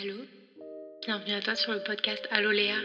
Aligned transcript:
Allô? 0.00 0.14
Bienvenue 1.04 1.34
à 1.34 1.40
toi 1.40 1.54
sur 1.54 1.72
le 1.72 1.82
podcast 1.82 2.26
Allô 2.30 2.50
Léa. 2.50 2.76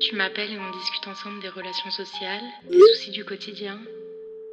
Tu 0.00 0.14
m'appelles 0.16 0.52
et 0.52 0.58
on 0.58 0.70
discute 0.70 1.06
ensemble 1.06 1.40
des 1.40 1.48
relations 1.48 1.90
sociales, 1.90 2.44
des 2.70 2.78
soucis 2.78 3.10
du 3.10 3.24
quotidien, 3.24 3.80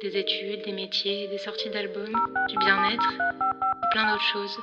des 0.00 0.16
études, 0.16 0.64
des 0.64 0.72
métiers, 0.72 1.28
des 1.28 1.38
sorties 1.38 1.70
d'albums, 1.70 2.16
du 2.48 2.56
bien-être 2.56 3.12
et 3.12 3.88
plein 3.92 4.10
d'autres 4.10 4.32
choses. 4.32 4.58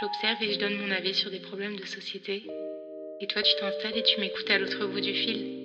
J'observe 0.00 0.42
et 0.42 0.52
je 0.52 0.58
donne 0.58 0.76
mon 0.76 0.90
avis 0.90 1.14
sur 1.14 1.30
des 1.30 1.40
problèmes 1.40 1.76
de 1.76 1.84
société. 1.86 2.42
Et 3.20 3.26
toi, 3.26 3.42
tu 3.42 3.54
t'installes 3.60 3.96
et 3.96 4.02
tu 4.02 4.20
m'écoutes 4.20 4.50
à 4.50 4.58
l'autre 4.58 4.86
bout 4.86 5.00
du 5.00 5.14
fil. 5.14 5.55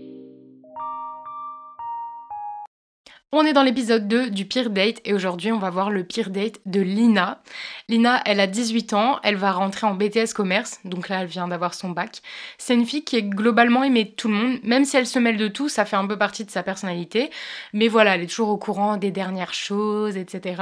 On 3.33 3.45
est 3.45 3.53
dans 3.53 3.63
l'épisode 3.63 4.09
2 4.09 4.29
du 4.29 4.43
pire 4.43 4.69
date 4.69 4.99
et 5.05 5.13
aujourd'hui 5.13 5.53
on 5.53 5.57
va 5.57 5.69
voir 5.69 5.89
le 5.89 6.03
pire 6.03 6.31
date 6.31 6.59
de 6.65 6.81
Lina. 6.81 7.41
Lina, 7.87 8.21
elle 8.25 8.41
a 8.41 8.45
18 8.45 8.91
ans, 8.91 9.21
elle 9.23 9.37
va 9.37 9.53
rentrer 9.53 9.87
en 9.87 9.93
BTS 9.93 10.33
commerce, 10.35 10.81
donc 10.83 11.07
là 11.07 11.21
elle 11.21 11.27
vient 11.27 11.47
d'avoir 11.47 11.73
son 11.73 11.91
bac. 11.91 12.21
C'est 12.57 12.73
une 12.73 12.85
fille 12.85 13.05
qui 13.05 13.15
est 13.15 13.23
globalement 13.23 13.85
aimée 13.85 14.03
de 14.03 14.09
tout 14.09 14.27
le 14.27 14.33
monde, 14.33 14.59
même 14.63 14.83
si 14.83 14.97
elle 14.97 15.07
se 15.07 15.17
mêle 15.17 15.37
de 15.37 15.47
tout, 15.47 15.69
ça 15.69 15.85
fait 15.85 15.95
un 15.95 16.05
peu 16.07 16.17
partie 16.17 16.43
de 16.43 16.51
sa 16.51 16.61
personnalité. 16.61 17.31
Mais 17.71 17.87
voilà, 17.87 18.15
elle 18.15 18.23
est 18.23 18.27
toujours 18.27 18.49
au 18.49 18.57
courant 18.57 18.97
des 18.97 19.11
dernières 19.11 19.53
choses, 19.53 20.17
etc. 20.17 20.61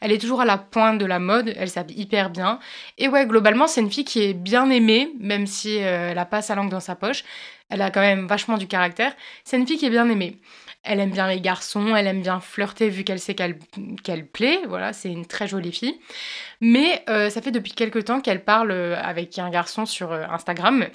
Elle 0.00 0.10
est 0.10 0.18
toujours 0.18 0.40
à 0.40 0.44
la 0.44 0.58
pointe 0.58 0.98
de 0.98 1.06
la 1.06 1.20
mode, 1.20 1.54
elle 1.56 1.70
s'habille 1.70 2.00
hyper 2.00 2.30
bien. 2.30 2.58
Et 2.98 3.06
ouais, 3.06 3.28
globalement 3.28 3.68
c'est 3.68 3.80
une 3.80 3.92
fille 3.92 4.04
qui 4.04 4.24
est 4.24 4.34
bien 4.34 4.70
aimée, 4.70 5.12
même 5.20 5.46
si 5.46 5.78
euh, 5.84 6.10
elle 6.10 6.18
a 6.18 6.26
pas 6.26 6.42
sa 6.42 6.56
langue 6.56 6.70
dans 6.70 6.80
sa 6.80 6.96
poche. 6.96 7.22
Elle 7.70 7.82
a 7.82 7.90
quand 7.92 8.00
même 8.00 8.26
vachement 8.26 8.56
du 8.56 8.66
caractère. 8.66 9.14
C'est 9.44 9.56
une 9.56 9.68
fille 9.68 9.78
qui 9.78 9.86
est 9.86 9.90
bien 9.90 10.08
aimée. 10.08 10.40
Elle 10.90 11.00
aime 11.00 11.10
bien 11.10 11.28
les 11.28 11.40
garçons, 11.42 11.94
elle 11.94 12.06
aime 12.06 12.22
bien 12.22 12.40
flirter 12.40 12.88
vu 12.88 13.04
qu'elle 13.04 13.20
sait 13.20 13.34
qu'elle 13.34 14.26
plaît. 14.26 14.60
Voilà, 14.66 14.94
c'est 14.94 15.12
une 15.12 15.26
très 15.26 15.46
jolie 15.46 15.70
fille. 15.70 16.00
Mais 16.62 17.04
euh, 17.10 17.28
ça 17.28 17.42
fait 17.42 17.50
depuis 17.50 17.72
quelques 17.72 18.06
temps 18.06 18.22
qu'elle 18.22 18.42
parle 18.42 18.70
euh, 18.70 18.96
avec 18.96 19.38
un 19.38 19.50
garçon 19.50 19.84
sur 19.84 20.12
euh, 20.12 20.24
Instagram. 20.30 20.86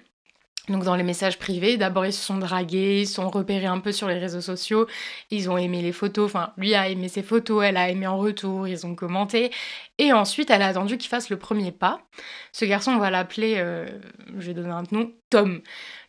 Donc 0.67 0.83
dans 0.83 0.95
les 0.95 1.03
messages 1.03 1.37
privés, 1.37 1.77
d'abord 1.77 2.07
ils 2.07 2.13
se 2.13 2.25
sont 2.25 2.37
dragués, 2.37 3.01
ils 3.01 3.07
se 3.07 3.15
sont 3.15 3.29
repérés 3.29 3.67
un 3.67 3.79
peu 3.79 3.91
sur 3.91 4.07
les 4.07 4.17
réseaux 4.17 4.41
sociaux, 4.41 4.87
ils 5.29 5.49
ont 5.49 5.57
aimé 5.57 5.81
les 5.81 5.91
photos, 5.91 6.25
enfin 6.25 6.53
lui 6.57 6.73
a 6.73 6.87
aimé 6.87 7.09
ses 7.09 7.21
photos, 7.21 7.65
elle 7.65 7.75
a 7.75 7.89
aimé 7.89 8.07
en 8.07 8.17
retour, 8.17 8.65
ils 8.65 8.85
ont 8.85 8.95
commenté, 8.95 9.51
et 9.97 10.13
ensuite 10.13 10.49
elle 10.49 10.61
a 10.61 10.67
attendu 10.67 10.97
qu'il 10.97 11.09
fasse 11.09 11.29
le 11.29 11.37
premier 11.37 11.73
pas. 11.73 11.99
Ce 12.53 12.63
garçon, 12.63 12.93
on 12.93 12.97
va 12.97 13.09
l'appeler, 13.09 13.55
je 14.37 14.47
vais 14.47 14.53
donner 14.53 14.69
un 14.69 14.83
nom, 14.93 15.11
Tom. 15.33 15.61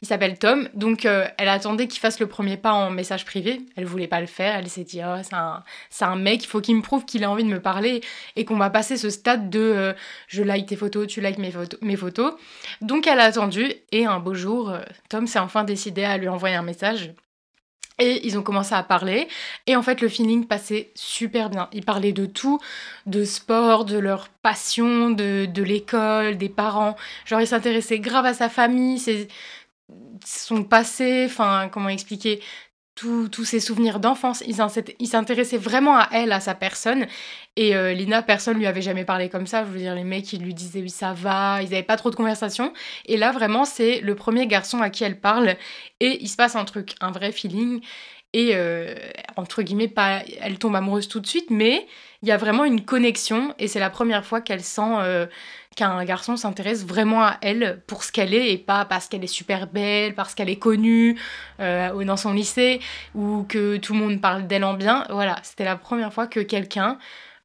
Il 0.02 0.06
s'appelle 0.06 0.38
Tom, 0.38 0.68
donc 0.74 1.06
euh, 1.06 1.26
elle 1.38 1.48
attendait 1.48 1.88
qu'il 1.88 1.98
fasse 1.98 2.20
le 2.20 2.26
premier 2.26 2.58
pas 2.58 2.74
en 2.74 2.90
message 2.90 3.24
privé. 3.24 3.62
Elle 3.74 3.86
voulait 3.86 4.06
pas 4.06 4.20
le 4.20 4.26
faire, 4.26 4.54
elle 4.54 4.68
s'est 4.68 4.84
dit 4.84 5.00
oh, 5.02 5.16
c'est 5.22 5.34
un, 5.34 5.64
un, 6.02 6.16
mec, 6.16 6.44
il 6.44 6.46
faut 6.46 6.60
qu'il 6.60 6.76
me 6.76 6.82
prouve 6.82 7.06
qu'il 7.06 7.24
a 7.24 7.30
envie 7.30 7.44
de 7.44 7.48
me 7.48 7.58
parler 7.58 8.02
et 8.36 8.44
qu'on 8.44 8.58
va 8.58 8.68
passer 8.68 8.98
ce 8.98 9.08
stade 9.08 9.48
de 9.48 9.60
euh, 9.60 9.92
je 10.28 10.42
like 10.42 10.66
tes 10.66 10.76
photos, 10.76 11.06
tu 11.06 11.22
likes 11.22 11.38
mes, 11.38 11.96
photos. 11.96 12.34
Donc 12.82 13.06
elle 13.06 13.18
a 13.18 13.24
attendu 13.24 13.72
et 13.92 14.04
un 14.04 14.18
beau 14.18 14.34
jour, 14.34 14.68
euh, 14.68 14.80
Tom 15.08 15.26
s'est 15.26 15.38
enfin 15.38 15.64
décidé 15.64 16.04
à 16.04 16.18
lui 16.18 16.28
envoyer 16.28 16.56
un 16.56 16.62
message. 16.62 17.14
Et 17.98 18.26
ils 18.26 18.36
ont 18.38 18.42
commencé 18.42 18.74
à 18.74 18.82
parler. 18.82 19.28
Et 19.66 19.76
en 19.76 19.82
fait, 19.82 20.00
le 20.00 20.08
feeling 20.08 20.46
passait 20.46 20.90
super 20.94 21.48
bien. 21.48 21.68
Ils 21.72 21.84
parlaient 21.84 22.12
de 22.12 22.26
tout, 22.26 22.58
de 23.06 23.24
sport, 23.24 23.84
de 23.84 23.98
leur 23.98 24.28
passion, 24.28 25.10
de, 25.10 25.46
de 25.46 25.62
l'école, 25.62 26.36
des 26.36 26.48
parents. 26.48 26.96
Genre, 27.24 27.40
ils 27.40 27.46
s'intéressaient 27.46 28.00
grave 28.00 28.26
à 28.26 28.34
sa 28.34 28.48
famille, 28.48 29.00
son 30.24 30.64
passé, 30.64 31.24
enfin, 31.26 31.68
comment 31.70 31.88
expliquer 31.88 32.40
tous 32.94 33.44
ses 33.44 33.60
souvenirs 33.60 33.98
d'enfance. 33.98 34.42
Ils 34.46 35.08
s'intéressaient 35.08 35.58
vraiment 35.58 35.96
à 35.98 36.08
elle, 36.12 36.32
à 36.32 36.40
sa 36.40 36.54
personne. 36.54 37.06
Et 37.56 37.74
euh, 37.74 37.92
Lina, 37.92 38.22
personne 38.22 38.58
lui 38.58 38.66
avait 38.66 38.82
jamais 38.82 39.04
parlé 39.04 39.28
comme 39.28 39.46
ça. 39.46 39.64
Je 39.64 39.70
veux 39.70 39.78
dire, 39.78 39.94
les 39.94 40.04
mecs, 40.04 40.32
ils 40.32 40.42
lui 40.42 40.54
disaient 40.54 40.80
oui, 40.80 40.90
ça 40.90 41.12
va. 41.12 41.60
Ils 41.62 41.70
n'avaient 41.70 41.82
pas 41.82 41.96
trop 41.96 42.10
de 42.10 42.16
conversation. 42.16 42.72
Et 43.06 43.16
là, 43.16 43.32
vraiment, 43.32 43.64
c'est 43.64 44.00
le 44.00 44.14
premier 44.14 44.46
garçon 44.46 44.80
à 44.80 44.90
qui 44.90 45.04
elle 45.04 45.20
parle. 45.20 45.56
Et 46.00 46.22
il 46.22 46.28
se 46.28 46.36
passe 46.36 46.56
un 46.56 46.64
truc, 46.64 46.94
un 47.00 47.10
vrai 47.10 47.32
feeling. 47.32 47.80
Et 48.34 48.50
euh, 48.54 48.96
entre 49.36 49.62
guillemets, 49.62 49.88
pas, 49.88 50.22
elle 50.40 50.58
tombe 50.58 50.74
amoureuse 50.74 51.06
tout 51.06 51.20
de 51.20 51.26
suite, 51.26 51.50
mais 51.50 51.86
il 52.20 52.28
y 52.28 52.32
a 52.32 52.36
vraiment 52.36 52.64
une 52.64 52.84
connexion. 52.84 53.54
Et 53.60 53.68
c'est 53.68 53.78
la 53.78 53.90
première 53.90 54.26
fois 54.26 54.42
qu'elle 54.42 54.62
sent. 54.62 54.82
Euh, 54.98 55.26
qu'un 55.76 56.04
garçon 56.04 56.36
s'intéresse 56.36 56.86
vraiment 56.86 57.24
à 57.24 57.36
elle 57.42 57.82
pour 57.88 58.04
ce 58.04 58.12
qu'elle 58.12 58.32
est 58.32 58.52
et 58.52 58.58
pas 58.58 58.84
parce 58.84 59.08
qu'elle 59.08 59.24
est 59.24 59.26
super 59.26 59.66
belle, 59.66 60.14
parce 60.14 60.36
qu'elle 60.36 60.48
est 60.48 60.58
connue 60.58 61.18
euh, 61.58 62.04
dans 62.04 62.16
son 62.16 62.32
lycée 62.32 62.78
ou 63.16 63.44
que 63.48 63.76
tout 63.78 63.92
le 63.92 63.98
monde 63.98 64.20
parle 64.20 64.46
d'elle 64.46 64.62
en 64.62 64.74
bien. 64.74 65.04
Voilà, 65.10 65.34
c'était 65.42 65.64
la 65.64 65.74
première 65.74 66.12
fois 66.12 66.28
que 66.28 66.38
quelqu'un 66.38 66.96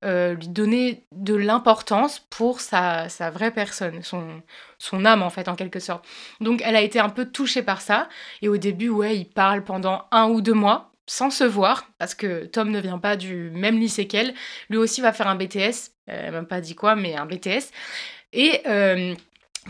euh, 0.05 0.33
lui 0.35 0.47
donnait 0.47 1.03
de 1.11 1.35
l'importance 1.35 2.19
pour 2.29 2.61
sa, 2.61 3.09
sa, 3.09 3.29
vraie 3.29 3.51
personne, 3.51 4.01
son, 4.01 4.41
son 4.77 5.05
âme 5.05 5.21
en 5.21 5.29
fait 5.29 5.47
en 5.47 5.55
quelque 5.55 5.79
sorte. 5.79 6.05
Donc 6.39 6.61
elle 6.63 6.75
a 6.75 6.81
été 6.81 6.99
un 6.99 7.09
peu 7.09 7.25
touchée 7.25 7.63
par 7.63 7.81
ça 7.81 8.07
et 8.41 8.47
au 8.47 8.57
début 8.57 8.89
ouais 8.89 9.17
il 9.17 9.25
parle 9.25 9.63
pendant 9.63 10.05
un 10.11 10.29
ou 10.29 10.41
deux 10.41 10.53
mois 10.53 10.89
sans 11.09 11.31
se 11.31 11.43
voir, 11.43 11.89
parce 11.97 12.13
que 12.13 12.45
Tom 12.45 12.69
ne 12.69 12.79
vient 12.79 12.99
pas 12.99 13.17
du 13.17 13.49
même 13.49 13.79
lycée 13.79 14.05
qu'elle. 14.05 14.35
Lui 14.69 14.77
aussi 14.77 15.01
va 15.01 15.11
faire 15.11 15.27
un 15.27 15.33
BTS, 15.35 15.91
elle 16.05 16.31
m'a 16.31 16.43
pas 16.43 16.61
dit 16.61 16.75
quoi, 16.75 16.95
mais 16.95 17.15
un 17.15 17.25
BTS. 17.25 17.71
Et 18.31 18.61
euh, 18.67 19.15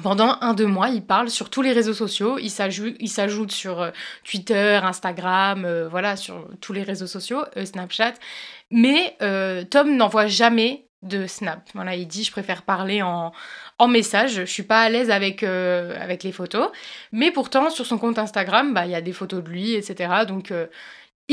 pendant 0.02 0.38
un, 0.42 0.54
deux 0.54 0.68
mois, 0.68 0.90
il 0.90 1.04
parle 1.04 1.30
sur 1.30 1.50
tous 1.50 1.62
les 1.62 1.72
réseaux 1.72 1.94
sociaux. 1.94 2.38
Il 2.40 2.50
s'ajoute 2.50 3.52
sur 3.52 3.82
euh, 3.82 3.92
Twitter, 4.24 4.80
Instagram, 4.84 5.66
euh, 5.66 5.88
voilà, 5.90 6.16
sur 6.16 6.48
tous 6.62 6.74
les 6.74 6.84
réseaux 6.84 7.08
sociaux, 7.08 7.44
Snapchat. 7.64 8.14
Mais 8.72 9.18
Tom 9.70 9.96
n'envoie 9.96 10.28
jamais 10.28 10.86
de 11.02 11.28
Snap. 11.28 11.62
Voilà, 11.74 11.96
il 11.96 12.08
dit 12.08 12.24
je 12.24 12.32
préfère 12.32 12.64
parler 12.64 13.02
en, 13.02 13.32
message. 13.88 14.34
Je 14.36 14.44
suis 14.44 14.64
pas 14.64 14.82
à 14.82 14.90
l'aise 14.90 15.10
avec, 15.10 15.42
les 15.42 16.32
photos. 16.32 16.70
Mais 17.12 17.32
pourtant, 17.32 17.70
sur 17.70 17.86
son 17.86 17.98
compte 17.98 18.20
Instagram, 18.20 18.74
bah, 18.74 18.86
il 18.86 18.92
y 18.92 18.96
a 18.96 19.02
des 19.02 19.14
photos 19.14 19.44
de 19.44 19.50
lui, 19.50 19.74
etc. 19.74 20.26
Donc, 20.28 20.54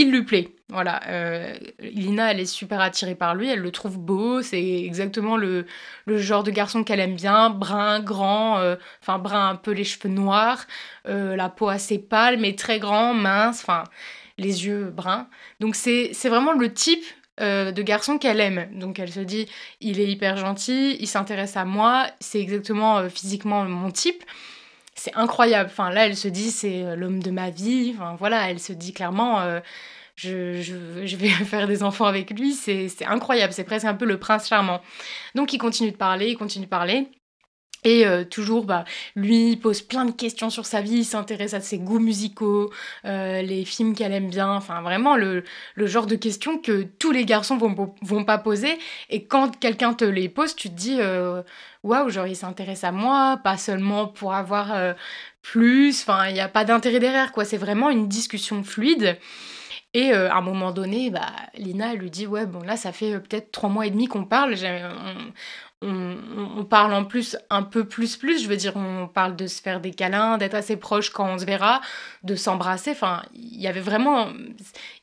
lui 0.04 0.24
plaît. 0.24 0.50
Voilà. 0.68 1.00
Euh, 1.06 1.54
Lina, 1.78 2.32
elle 2.32 2.40
est 2.40 2.46
super 2.46 2.80
attirée 2.80 3.14
par 3.14 3.34
lui, 3.36 3.48
elle 3.48 3.60
le 3.60 3.70
trouve 3.70 3.98
beau, 3.98 4.42
c'est 4.42 4.82
exactement 4.82 5.36
le, 5.36 5.64
genre 6.08 6.42
de 6.42 6.50
garçon 6.50 6.82
qu'elle 6.82 6.98
aime 6.98 7.14
bien, 7.14 7.50
brun, 7.50 8.00
grand, 8.00 8.58
euh, 8.58 8.74
enfin 9.00 9.18
brun 9.18 9.48
un 9.48 9.54
peu 9.54 9.70
les 9.70 9.84
cheveux 9.84 10.12
noirs, 10.12 10.66
euh, 11.08 11.36
la 11.36 11.48
peau 11.48 11.68
assez 11.68 11.98
pâle 11.98 12.38
mais 12.38 12.56
très 12.56 12.80
grand, 12.80 13.14
mince, 13.14 13.60
enfin 13.62 13.84
les 14.38 14.66
yeux 14.66 14.90
bruns. 14.90 15.28
Donc 15.60 15.76
c'est 15.76 16.10
vraiment 16.24 16.52
le 16.52 16.72
type 16.72 17.04
de 17.38 17.82
garçon 17.82 18.18
qu'elle 18.18 18.40
aime. 18.40 18.68
Donc 18.74 18.98
elle 18.98 19.12
se 19.12 19.20
dit, 19.20 19.46
il 19.80 20.00
est 20.00 20.10
hyper 20.10 20.36
gentil, 20.36 20.96
il 20.98 21.06
s'intéresse 21.06 21.56
à 21.56 21.64
moi, 21.64 22.06
c'est 22.18 22.40
exactement 22.40 23.08
physiquement 23.08 23.64
mon 23.64 23.90
type 23.90 24.24
c'est 24.96 25.14
incroyable. 25.14 25.70
Enfin, 25.70 25.90
là, 25.90 26.06
elle 26.06 26.16
se 26.16 26.28
dit, 26.28 26.50
c'est 26.50 26.82
euh, 26.82 26.96
l'homme 26.96 27.22
de 27.22 27.30
ma 27.30 27.50
vie. 27.50 27.94
Enfin, 27.94 28.16
voilà, 28.18 28.50
elle 28.50 28.58
se 28.58 28.72
dit 28.72 28.92
clairement, 28.92 29.40
euh, 29.40 29.60
je, 30.16 30.60
je, 30.62 31.06
je, 31.06 31.16
vais 31.16 31.28
faire 31.44 31.68
des 31.68 31.82
enfants 31.82 32.06
avec 32.06 32.30
lui. 32.30 32.54
C'est 32.54 32.88
incroyable. 33.06 33.52
C'est 33.52 33.64
presque 33.64 33.86
un 33.86 33.94
peu 33.94 34.06
le 34.06 34.18
prince 34.18 34.48
charmant. 34.48 34.80
Donc, 35.34 35.52
il 35.52 35.58
continue 35.58 35.92
de 35.92 35.96
parler, 35.96 36.30
il 36.30 36.36
continue 36.36 36.64
de 36.64 36.70
parler. 36.70 37.08
Et 37.86 38.06
euh, 38.06 38.24
toujours, 38.24 38.66
bah, 38.66 38.84
lui 39.14 39.52
il 39.52 39.56
pose 39.56 39.80
plein 39.80 40.04
de 40.04 40.10
questions 40.10 40.50
sur 40.50 40.66
sa 40.66 40.82
vie, 40.82 40.98
il 40.98 41.04
s'intéresse 41.04 41.54
à 41.54 41.60
ses 41.60 41.78
goûts 41.78 41.98
musicaux, 41.98 42.70
les 43.04 43.64
films 43.64 43.94
qu'elle 43.94 44.12
aime 44.12 44.28
bien, 44.28 44.50
enfin 44.50 44.82
vraiment 44.82 45.16
le, 45.16 45.44
le, 45.74 45.86
genre 45.86 46.06
de 46.06 46.16
questions 46.16 46.58
que 46.58 46.82
tous 46.98 47.12
les 47.12 47.24
garçons 47.24 47.56
vont, 47.56 47.94
vont 48.02 48.24
pas 48.24 48.38
poser. 48.38 48.78
Et 49.08 49.24
quand 49.24 49.58
quelqu'un 49.58 49.94
te 49.94 50.04
les 50.04 50.28
pose, 50.28 50.54
tu 50.54 50.68
te 50.68 50.74
dis, 50.74 50.98
waouh, 51.86 52.10
genre 52.10 52.26
il 52.26 52.36
s'intéresse 52.36 52.84
à 52.84 52.92
moi, 52.92 53.40
pas 53.42 53.56
seulement 53.56 54.06
pour 54.08 54.34
avoir 54.34 54.74
euh, 54.74 54.92
plus, 55.42 56.02
enfin 56.02 56.28
il 56.28 56.34
n'y 56.34 56.40
a 56.40 56.48
pas 56.48 56.64
d'intérêt 56.64 56.98
derrière 56.98 57.32
quoi, 57.32 57.44
c'est 57.44 57.56
vraiment 57.56 57.90
une 57.90 58.08
discussion 58.08 58.62
fluide. 58.62 59.18
Et 59.94 60.12
euh, 60.12 60.30
à 60.30 60.36
un 60.36 60.40
moment 60.42 60.72
donné, 60.72 61.10
bah, 61.10 61.30
Lina 61.56 61.92
elle 61.92 62.00
lui 62.00 62.10
dit 62.10 62.26
ouais 62.26 62.44
bon 62.44 62.60
là 62.62 62.76
ça 62.76 62.92
fait 62.92 63.14
euh, 63.14 63.20
peut-être 63.20 63.52
trois 63.52 63.70
mois 63.70 63.86
et 63.86 63.90
demi 63.90 64.08
qu'on 64.08 64.24
parle, 64.24 64.56
parle 66.68 66.94
en 66.94 67.04
plus 67.04 67.36
un 67.50 67.62
peu 67.62 67.86
plus 67.86 68.16
plus, 68.16 68.42
je 68.42 68.48
veux 68.48 68.56
dire, 68.56 68.76
on 68.76 69.08
parle 69.08 69.36
de 69.36 69.46
se 69.46 69.60
faire 69.60 69.80
des 69.80 69.92
câlins, 69.92 70.38
d'être 70.38 70.54
assez 70.54 70.76
proche 70.76 71.10
quand 71.10 71.28
on 71.28 71.38
se 71.38 71.44
verra, 71.44 71.80
de 72.22 72.34
s'embrasser. 72.34 72.90
Enfin, 72.90 73.22
il 73.34 73.60
y 73.60 73.66
avait 73.66 73.80
vraiment, 73.80 74.28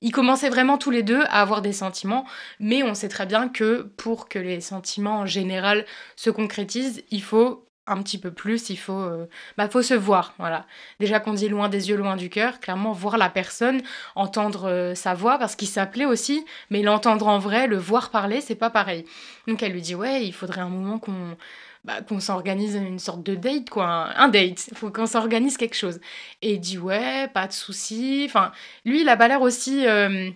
ils 0.01 0.11
commençaient 0.11 0.49
vraiment 0.49 0.77
tous 0.77 0.91
les 0.91 1.03
deux 1.03 1.21
à 1.23 1.41
avoir 1.41 1.61
des 1.61 1.73
sentiments, 1.73 2.25
mais 2.59 2.83
on 2.83 2.93
sait 2.93 3.09
très 3.09 3.25
bien 3.25 3.49
que 3.49 3.83
pour 3.97 4.29
que 4.29 4.39
les 4.39 4.61
sentiments 4.61 5.19
en 5.19 5.25
général 5.25 5.85
se 6.15 6.29
concrétisent, 6.29 7.01
il 7.11 7.23
faut 7.23 7.67
un 7.87 8.01
petit 8.01 8.17
peu 8.17 8.31
plus, 8.31 8.69
il 8.69 8.77
faut, 8.77 8.93
euh, 8.93 9.27
bah, 9.57 9.67
faut 9.67 9.81
se 9.81 9.93
voir. 9.93 10.33
Voilà. 10.37 10.65
Déjà 10.99 11.19
qu'on 11.19 11.33
dit 11.33 11.49
loin 11.49 11.69
des 11.69 11.89
yeux, 11.89 11.97
loin 11.97 12.15
du 12.15 12.29
cœur, 12.29 12.59
clairement 12.59 12.93
voir 12.93 13.17
la 13.17 13.29
personne, 13.29 13.81
entendre 14.15 14.69
euh, 14.69 14.95
sa 14.95 15.13
voix, 15.13 15.37
parce 15.37 15.55
qu'il 15.55 15.67
s'appelait 15.67 16.05
aussi, 16.05 16.45
mais 16.69 16.81
l'entendre 16.81 17.27
en 17.27 17.39
vrai, 17.39 17.67
le 17.67 17.77
voir 17.77 18.09
parler, 18.09 18.41
c'est 18.41 18.55
pas 18.55 18.69
pareil. 18.69 19.05
Donc 19.47 19.63
elle 19.63 19.73
lui 19.73 19.81
dit 19.81 19.95
ouais, 19.95 20.25
il 20.25 20.33
faudrait 20.33 20.61
un 20.61 20.69
moment 20.69 20.99
qu'on 20.99 21.35
bah, 21.83 22.01
qu'on 22.01 22.21
s'organise 22.21 22.75
une 22.75 22.99
sorte 22.99 23.23
de 23.23 23.35
date, 23.35 23.69
quoi, 23.69 24.09
un, 24.15 24.29
date, 24.29 24.69
faut 24.73 24.89
qu'on 24.89 25.05
s'organise 25.05 25.57
quelque 25.57 25.75
chose. 25.75 25.99
Et 26.41 26.53
il 26.53 26.59
dit 26.61 26.77
ouais, 26.77 27.27
pas 27.33 27.47
de 27.47 27.51
souci. 27.51 28.23
Enfin, 28.25 28.53
lui, 28.85 29.01
il 29.01 29.09
a 29.09 29.17
pas 29.17 29.27
l'air 29.27 29.41
aussi. 29.41 29.85
Euh, 29.85 30.29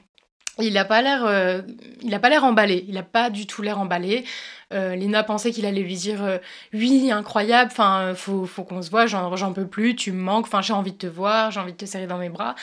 il 0.59 0.73
n'a 0.73 0.85
pas 0.85 1.01
l'air 1.01 1.25
euh, 1.25 1.61
il 2.01 2.13
a 2.13 2.19
pas 2.19 2.29
l'air 2.29 2.43
emballé. 2.43 2.85
Il 2.87 2.95
n'a 2.95 3.03
pas 3.03 3.29
du 3.29 3.47
tout 3.47 3.61
l'air 3.61 3.79
emballé. 3.79 4.25
Euh, 4.73 4.95
Lina 4.95 5.23
pensait 5.23 5.51
qu'il 5.51 5.65
allait 5.65 5.81
lui 5.81 5.95
dire 5.95 6.23
euh, 6.23 6.37
oui 6.73 7.11
incroyable. 7.11 7.71
Enfin 7.71 8.13
faut, 8.15 8.47
qu'on 8.63 8.81
se 8.81 8.89
voit. 8.89 9.05
J'en 9.07 9.53
peux 9.53 9.67
plus. 9.67 9.95
Tu 9.95 10.11
me 10.11 10.21
manques. 10.21 10.45
Enfin 10.45 10.61
j'ai 10.61 10.73
envie 10.73 10.91
de 10.93 10.97
te 10.97 11.07
voir. 11.07 11.51
J'ai 11.51 11.59
envie 11.59 11.73
de 11.73 11.77
te 11.77 11.85
serrer 11.85 12.07
dans 12.07 12.17
mes 12.17 12.29
bras. 12.29 12.55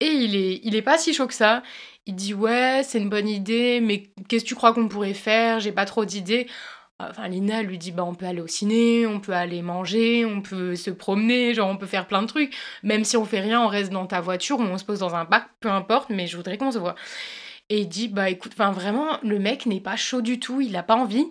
Et 0.00 0.06
il 0.06 0.36
est 0.36 0.60
il 0.64 0.76
est 0.76 0.82
pas 0.82 0.98
si 0.98 1.14
chaud 1.14 1.26
que 1.26 1.34
ça. 1.34 1.62
Il 2.06 2.14
dit 2.14 2.34
ouais 2.34 2.82
c'est 2.84 2.98
une 2.98 3.08
bonne 3.08 3.28
idée 3.28 3.80
mais 3.80 4.04
qu'est-ce 4.28 4.44
que 4.44 4.48
tu 4.48 4.54
crois 4.54 4.72
qu'on 4.74 4.88
pourrait 4.88 5.14
faire? 5.14 5.60
J'ai 5.60 5.72
pas 5.72 5.84
trop 5.84 6.04
d'idées 6.04 6.48
Enfin, 6.98 7.26
Lina 7.26 7.62
lui 7.62 7.78
dit 7.78 7.90
bah 7.90 8.04
on 8.04 8.14
peut 8.14 8.26
aller 8.26 8.40
au 8.40 8.46
ciné, 8.46 9.06
on 9.06 9.18
peut 9.18 9.32
aller 9.32 9.60
manger, 9.60 10.24
on 10.24 10.40
peut 10.40 10.76
se 10.76 10.90
promener, 10.90 11.52
genre 11.52 11.68
on 11.68 11.76
peut 11.76 11.86
faire 11.86 12.06
plein 12.06 12.22
de 12.22 12.28
trucs. 12.28 12.54
Même 12.84 13.04
si 13.04 13.16
on 13.16 13.24
fait 13.24 13.40
rien, 13.40 13.60
on 13.60 13.66
reste 13.68 13.90
dans 13.90 14.06
ta 14.06 14.20
voiture 14.20 14.60
ou 14.60 14.62
on 14.62 14.78
se 14.78 14.84
pose 14.84 15.00
dans 15.00 15.14
un 15.16 15.24
parc, 15.24 15.50
peu 15.60 15.68
importe, 15.68 16.10
mais 16.10 16.26
je 16.28 16.36
voudrais 16.36 16.58
qu'on 16.58 16.70
se 16.70 16.78
voit. 16.78 16.94
Et 17.70 17.80
il 17.80 17.88
dit 17.88 18.08
bah 18.08 18.30
écoute, 18.30 18.52
enfin 18.54 18.70
vraiment, 18.70 19.18
le 19.22 19.38
mec 19.38 19.66
n'est 19.66 19.80
pas 19.80 19.96
chaud 19.96 20.20
du 20.22 20.38
tout, 20.38 20.60
il 20.60 20.76
a 20.76 20.82
pas 20.82 20.96
envie. 20.96 21.26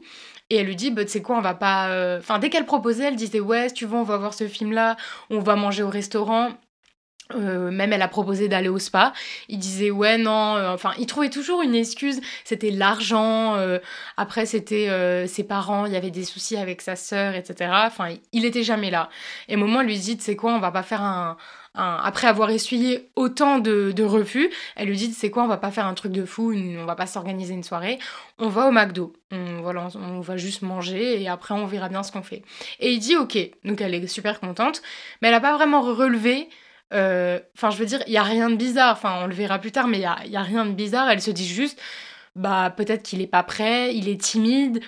Et 0.52 0.56
elle 0.58 0.68
lui 0.68 0.76
dit, 0.76 0.92
bah, 0.92 1.06
tu 1.06 1.12
sais 1.12 1.22
quoi, 1.22 1.38
on 1.38 1.42
va 1.42 1.54
pas. 1.54 1.92
Euh, 1.92 2.20
enfin, 2.20 2.38
dès 2.38 2.50
qu'elle 2.50 2.66
proposait, 2.66 3.06
elle 3.06 3.16
disait, 3.16 3.40
ouais, 3.40 3.70
si 3.70 3.74
tu 3.74 3.86
veux, 3.86 3.96
on 3.96 4.04
va 4.04 4.18
voir 4.18 4.34
ce 4.34 4.50
film-là, 4.50 4.98
on 5.30 5.40
va 5.40 5.56
manger 5.56 5.82
au 5.82 5.90
restaurant. 5.90 6.50
Euh, 7.36 7.72
même 7.72 7.94
elle 7.94 8.02
a 8.02 8.08
proposé 8.08 8.48
d'aller 8.48 8.70
au 8.70 8.80
spa. 8.80 9.14
Il 9.50 9.60
disait 9.60 9.92
ouais 9.92 10.18
non, 10.18 10.56
euh, 10.56 10.74
enfin 10.74 10.92
il 11.00 11.06
trouvait 11.06 11.30
toujours 11.30 11.62
une 11.62 11.76
excuse. 11.76 12.22
C'était 12.44 12.72
l'argent. 12.72 13.56
Euh, 13.56 13.80
après 14.18 14.46
c'était 14.46 14.90
ses 15.28 15.44
parents. 15.44 15.86
Il 15.86 15.94
y 15.94 15.96
avait 15.96 16.12
des 16.12 16.24
soucis 16.24 16.58
avec 16.58 16.82
sa 16.82 16.96
sœur, 16.96 17.36
etc. 17.36 17.72
Enfin 17.86 18.16
il 18.32 18.46
était 18.46 18.64
jamais 18.64 18.92
là. 18.92 19.10
Et 19.48 19.56
moment 19.56 19.82
lui 19.82 19.98
dit 19.98 20.18
c'est 20.20 20.36
quoi 20.36 20.54
on 20.54 20.60
va 20.60 20.72
pas 20.72 20.84
faire 20.84 21.02
un, 21.02 21.38
après 21.74 22.28
avoir 22.28 22.50
essuyé 22.50 23.10
autant 23.16 23.60
de, 23.60 24.04
refus, 24.04 24.50
elle 24.76 24.90
lui 24.90 24.98
dit 24.98 25.14
c'est 25.14 25.30
quoi 25.30 25.44
on 25.44 25.48
va 25.48 25.58
pas 25.58 25.72
faire 25.72 25.86
un 25.86 25.94
truc 25.94 26.12
de 26.12 26.26
fou, 26.26 26.54
on 26.54 26.86
va 26.86 26.96
pas 26.96 27.06
s'organiser 27.06 27.54
une 27.54 27.64
soirée. 27.64 28.00
On 28.40 28.50
va 28.50 28.68
au 28.68 28.72
McDo. 28.72 29.14
On, 29.32 29.62
voilà, 29.62 29.88
on 29.96 30.20
va 30.20 30.38
juste 30.38 30.64
manger 30.64 31.22
et 31.22 31.30
après 31.30 31.54
on 31.54 31.66
verra 31.66 31.88
bien 31.88 32.04
ce 32.04 32.12
qu'on 32.12 32.24
fait. 32.24 32.44
Et 32.80 32.92
il 32.92 33.00
dit 33.00 33.16
ok. 33.16 33.38
Donc 33.64 33.80
elle 33.82 33.94
est 33.94 34.08
super 34.08 34.40
contente, 34.40 34.82
mais 35.22 35.30
elle 35.30 35.34
a 35.34 35.40
pas 35.40 35.56
vraiment 35.56 35.82
relevé 35.82 36.50
enfin, 36.92 37.70
je 37.70 37.78
veux 37.78 37.86
dire, 37.86 38.02
il 38.08 38.14
y 38.14 38.18
a 38.18 38.24
rien 38.24 38.50
de 38.50 38.56
bizarre. 38.56 38.94
Enfin, 38.94 39.20
on 39.24 39.28
le 39.28 39.34
verra 39.34 39.60
plus 39.60 39.72
tard, 39.72 39.88
mais 39.88 39.98
il 39.98 40.02
y 40.02 40.06
a, 40.06 40.18
y 40.26 40.36
a, 40.36 40.42
rien 40.42 40.66
de 40.66 40.72
bizarre. 40.72 41.10
Elle 41.10 41.22
se 41.22 41.32
dit 41.32 41.48
juste, 41.48 41.80
bah 42.36 42.74
peut-être 42.76 43.04
qu'il 43.04 43.22
est 43.22 43.28
pas 43.28 43.44
prêt, 43.44 43.96
il 43.96 44.10
est 44.10 44.22
timide, 44.22 44.82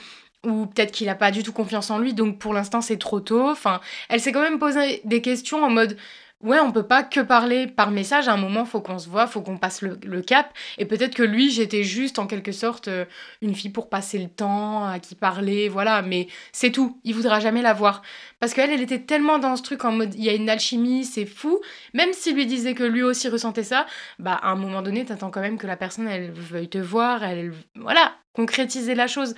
ou 0.46 0.66
peut-être 0.66 0.92
qu'il 0.92 1.10
a 1.10 1.16
pas 1.16 1.32
du 1.32 1.44
tout 1.44 1.54
confiance 1.54 1.90
en 1.90 2.00
lui. 2.00 2.14
Donc 2.14 2.40
pour 2.40 2.54
l'instant, 2.54 2.82
c'est 2.82 2.98
trop 2.98 3.20
tôt. 3.20 3.50
Enfin, 3.50 3.82
elle 4.10 4.20
s'est 4.20 4.32
quand 4.32 4.42
même 4.42 4.60
posé 4.60 5.02
des 5.06 5.22
questions 5.22 5.64
en 5.64 5.70
mode, 5.70 5.98
ouais, 6.44 6.60
on 6.60 6.72
peut 6.72 6.86
pas 6.86 7.04
que 7.04 7.22
parler 7.22 7.68
par 7.68 7.90
message. 7.90 8.28
À 8.28 8.34
un 8.34 8.38
moment, 8.38 8.66
faut 8.66 8.82
qu'on 8.82 9.00
se 9.00 9.10
voit, 9.10 9.26
faut 9.28 9.42
qu'on 9.42 9.58
passe 9.58 9.82
le, 9.82 10.22
cap. 10.22 10.54
Et 10.78 10.86
peut-être 10.86 11.16
que 11.16 11.24
lui, 11.24 11.50
j'étais 11.50 11.84
juste 11.84 12.20
en 12.20 12.28
quelque 12.28 12.52
sorte 12.52 12.88
euh, 12.88 13.06
une 13.42 13.56
fille 13.56 13.72
pour 13.72 13.90
passer 13.90 14.20
le 14.20 14.30
temps, 14.30 14.86
à 14.86 15.00
qui 15.00 15.16
parler, 15.16 15.70
voilà. 15.70 16.02
Mais 16.02 16.28
c'est 16.52 16.72
tout. 16.72 17.00
Il 17.04 17.16
voudra 17.16 17.40
jamais 17.40 17.62
la 17.62 17.74
voir. 17.74 18.04
Parce 18.40 18.54
qu'elle, 18.54 18.70
elle 18.70 18.82
était 18.82 19.00
tellement 19.00 19.40
dans 19.40 19.56
ce 19.56 19.64
truc 19.64 19.84
en 19.86 19.92
mode, 19.92 20.14
il 20.16 20.24
y 20.24 20.30
a 20.30 20.34
une 20.34 20.50
alchimie, 20.50 21.06
c'est 21.06 21.26
fou. 21.26 21.60
Même 21.94 22.14
s'il 22.14 22.36
lui 22.36 22.46
disait 22.46 22.74
que 22.74 22.84
lui 22.84 23.04
aussi 23.04 23.30
ressentait 23.30 23.64
ça, 23.64 23.86
bah 24.20 24.34
à 24.42 24.50
un 24.50 24.56
moment 24.56 24.82
donné, 24.82 25.06
t'attends 25.06 25.32
quand 25.32 25.42
même 25.42 25.58
que 25.58 25.68
la 25.68 25.78
personne, 25.78 26.08
elle 26.08 26.32
veuille 26.32 26.70
te 26.70 26.78
voir, 26.78 27.24
elle, 27.24 27.54
voilà, 27.76 28.14
concrétiser 28.34 28.96
la 28.96 29.08
chose. 29.08 29.36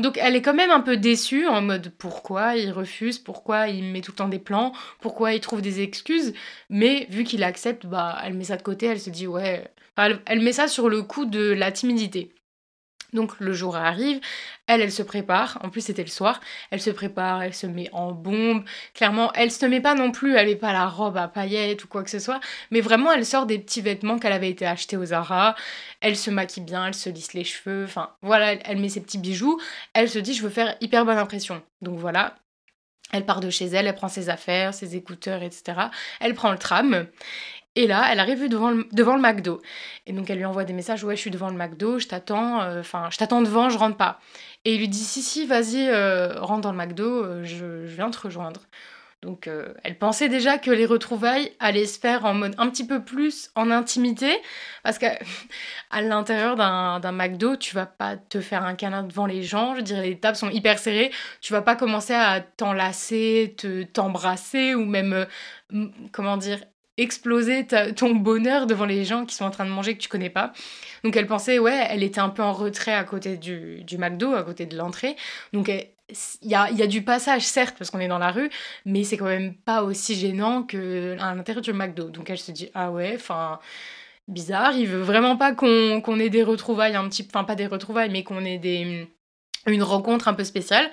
Donc 0.00 0.18
elle 0.18 0.34
est 0.36 0.42
quand 0.42 0.54
même 0.54 0.70
un 0.70 0.80
peu 0.80 0.96
déçue 0.96 1.46
en 1.46 1.62
mode 1.62 1.92
pourquoi 1.98 2.56
il 2.56 2.70
refuse, 2.72 3.18
pourquoi 3.18 3.68
il 3.68 3.84
met 3.84 4.00
tout 4.00 4.12
le 4.12 4.16
temps 4.16 4.28
des 4.28 4.38
plans, 4.38 4.72
pourquoi 5.00 5.34
il 5.34 5.40
trouve 5.40 5.62
des 5.62 5.80
excuses? 5.82 6.32
Mais 6.70 7.06
vu 7.10 7.24
qu'il 7.24 7.44
accepte, 7.44 7.86
bah 7.86 8.18
elle 8.24 8.34
met 8.34 8.44
ça 8.44 8.56
de 8.56 8.62
côté, 8.62 8.86
elle 8.86 9.00
se 9.00 9.10
dit 9.10 9.26
ouais. 9.26 9.68
elle 9.96 10.40
met 10.40 10.52
ça 10.52 10.68
sur 10.68 10.88
le 10.88 11.02
coup 11.02 11.26
de 11.26 11.52
la 11.52 11.70
timidité. 11.72 12.32
Donc 13.12 13.38
le 13.40 13.52
jour 13.52 13.76
arrive, 13.76 14.20
elle, 14.66 14.80
elle 14.80 14.92
se 14.92 15.02
prépare, 15.02 15.58
en 15.62 15.68
plus 15.68 15.80
c'était 15.80 16.02
le 16.02 16.08
soir, 16.08 16.40
elle 16.70 16.80
se 16.80 16.90
prépare, 16.90 17.42
elle 17.42 17.54
se 17.54 17.66
met 17.66 17.88
en 17.92 18.12
bombe, 18.12 18.64
clairement, 18.94 19.32
elle 19.34 19.50
se 19.50 19.66
met 19.66 19.80
pas 19.80 19.94
non 19.94 20.12
plus, 20.12 20.36
elle 20.36 20.46
met 20.46 20.56
pas 20.56 20.72
la 20.72 20.86
robe 20.86 21.16
à 21.16 21.28
paillettes 21.28 21.84
ou 21.84 21.88
quoi 21.88 22.04
que 22.04 22.10
ce 22.10 22.18
soit, 22.18 22.40
mais 22.70 22.80
vraiment 22.80 23.12
elle 23.12 23.26
sort 23.26 23.46
des 23.46 23.58
petits 23.58 23.80
vêtements 23.80 24.18
qu'elle 24.18 24.32
avait 24.32 24.50
été 24.50 24.66
achetés 24.66 24.96
aux 24.96 25.06
Zara, 25.06 25.56
elle 26.00 26.16
se 26.16 26.30
maquille 26.30 26.62
bien, 26.62 26.86
elle 26.86 26.94
se 26.94 27.10
lisse 27.10 27.32
les 27.34 27.44
cheveux, 27.44 27.84
enfin 27.84 28.10
voilà, 28.22 28.52
elle, 28.52 28.60
elle 28.64 28.78
met 28.78 28.88
ses 28.88 29.00
petits 29.00 29.18
bijoux, 29.18 29.60
elle 29.94 30.08
se 30.08 30.18
dit 30.18 30.34
je 30.34 30.42
veux 30.42 30.50
faire 30.50 30.76
hyper 30.80 31.04
bonne 31.04 31.18
impression. 31.18 31.62
Donc 31.82 31.98
voilà, 31.98 32.36
elle 33.12 33.26
part 33.26 33.40
de 33.40 33.50
chez 33.50 33.66
elle, 33.66 33.86
elle 33.86 33.94
prend 33.94 34.08
ses 34.08 34.28
affaires, 34.28 34.72
ses 34.72 34.96
écouteurs, 34.96 35.42
etc. 35.42 35.88
Elle 36.20 36.34
prend 36.34 36.52
le 36.52 36.58
tram. 36.58 37.06
Et 37.76 37.86
là, 37.86 38.08
elle 38.10 38.18
arrive 38.18 38.48
devant 38.48 38.70
le, 38.70 38.88
devant 38.92 39.14
le 39.14 39.22
McDo. 39.22 39.62
Et 40.06 40.12
donc, 40.12 40.28
elle 40.28 40.38
lui 40.38 40.44
envoie 40.44 40.64
des 40.64 40.72
messages 40.72 41.04
Ouais, 41.04 41.14
je 41.14 41.20
suis 41.20 41.30
devant 41.30 41.50
le 41.50 41.56
McDo, 41.56 41.98
je 42.00 42.08
t'attends, 42.08 42.60
euh, 42.62 42.80
enfin, 42.80 43.08
je 43.10 43.18
t'attends 43.18 43.42
devant, 43.42 43.70
je 43.70 43.78
rentre 43.78 43.96
pas. 43.96 44.20
Et 44.64 44.74
il 44.74 44.80
lui 44.80 44.88
dit 44.88 44.98
Si, 44.98 45.22
si, 45.22 45.46
vas-y, 45.46 45.88
euh, 45.88 46.40
rentre 46.40 46.62
dans 46.62 46.72
le 46.72 46.78
McDo, 46.78 47.24
euh, 47.24 47.44
je, 47.44 47.86
viens 47.86 48.10
te 48.10 48.18
rejoindre. 48.18 48.62
Donc, 49.22 49.50
elle 49.84 49.98
pensait 49.98 50.30
déjà 50.30 50.56
que 50.56 50.70
les 50.70 50.86
retrouvailles 50.86 51.52
allaient 51.60 51.84
se 51.84 51.98
faire 51.98 52.24
en 52.24 52.32
mode 52.32 52.54
un 52.56 52.70
petit 52.70 52.86
peu 52.86 53.04
plus 53.04 53.50
en 53.54 53.70
intimité, 53.70 54.34
parce 54.82 54.96
qu'à 54.98 55.18
l'intérieur 56.00 56.56
d'un 56.56 57.12
McDo, 57.12 57.56
tu 57.56 57.74
vas 57.74 57.84
pas 57.84 58.16
te 58.16 58.40
faire 58.40 58.64
un 58.64 58.74
câlin 58.74 59.02
devant 59.02 59.26
les 59.26 59.42
gens. 59.42 59.76
Je 59.76 59.82
dirais, 59.82 60.06
les 60.06 60.18
tables 60.18 60.38
sont 60.38 60.48
hyper 60.48 60.78
serrées. 60.78 61.10
Tu 61.42 61.52
vas 61.52 61.60
pas 61.60 61.76
commencer 61.76 62.14
à 62.14 62.40
t'enlacer, 62.40 63.54
te 63.58 63.82
t'embrasser, 63.82 64.74
ou 64.74 64.86
même, 64.86 65.26
comment 66.12 66.38
dire, 66.38 66.60
exploser 67.00 67.66
ton 67.96 68.14
bonheur 68.14 68.66
devant 68.66 68.84
les 68.84 69.04
gens 69.04 69.24
qui 69.24 69.34
sont 69.34 69.44
en 69.44 69.50
train 69.50 69.64
de 69.64 69.70
manger 69.70 69.94
que 69.94 70.00
tu 70.00 70.08
connais 70.08 70.30
pas. 70.30 70.52
Donc 71.04 71.16
elle 71.16 71.26
pensait, 71.26 71.58
ouais, 71.58 71.86
elle 71.88 72.02
était 72.02 72.20
un 72.20 72.28
peu 72.28 72.42
en 72.42 72.52
retrait 72.52 72.94
à 72.94 73.04
côté 73.04 73.36
du, 73.36 73.82
du 73.84 73.98
McDo, 73.98 74.34
à 74.34 74.42
côté 74.42 74.66
de 74.66 74.76
l'entrée. 74.76 75.16
Donc 75.52 75.68
il 75.68 76.48
y 76.48 76.54
a, 76.54 76.70
y 76.70 76.82
a, 76.82 76.86
du 76.86 77.02
passage, 77.02 77.42
certes, 77.42 77.76
parce 77.78 77.90
qu'on 77.90 78.00
est 78.00 78.08
dans 78.08 78.18
la 78.18 78.30
rue, 78.30 78.50
mais 78.84 79.04
c'est 79.04 79.16
quand 79.16 79.26
même 79.26 79.54
pas 79.54 79.82
aussi 79.82 80.14
gênant 80.14 80.62
qu'à 80.62 80.76
l'intérieur 81.34 81.62
du 81.62 81.72
McDo. 81.72 82.10
Donc 82.10 82.30
elle 82.30 82.38
se 82.38 82.52
dit, 82.52 82.70
ah 82.74 82.90
ouais, 82.90 83.12
enfin, 83.14 83.58
bizarre, 84.28 84.72
il 84.76 84.86
veut 84.86 85.02
vraiment 85.02 85.36
pas 85.36 85.52
qu'on 85.52 86.20
ait 86.20 86.30
des 86.30 86.42
retrouvailles 86.42 86.96
un 86.96 87.08
petit 87.08 87.26
enfin 87.28 87.44
pas 87.44 87.54
des 87.54 87.66
retrouvailles, 87.66 88.10
mais 88.10 88.24
qu'on 88.24 88.44
ait 88.44 88.58
des, 88.58 89.08
une 89.66 89.82
rencontre 89.82 90.28
un 90.28 90.34
peu 90.34 90.44
spéciale. 90.44 90.90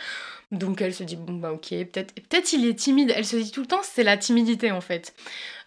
Donc 0.51 0.81
elle 0.81 0.93
se 0.93 1.03
dit 1.03 1.17
bon 1.17 1.33
bah 1.33 1.51
ok, 1.51 1.71
peut-être 1.71 2.13
peut-être 2.15 2.53
il 2.53 2.65
est 2.65 2.73
timide. 2.73 3.11
Elle 3.13 3.25
se 3.25 3.35
dit 3.35 3.51
tout 3.51 3.59
le 3.59 3.67
temps 3.67 3.81
c'est 3.83 4.03
la 4.03 4.15
timidité 4.15 4.71
en 4.71 4.79
fait. 4.79 5.13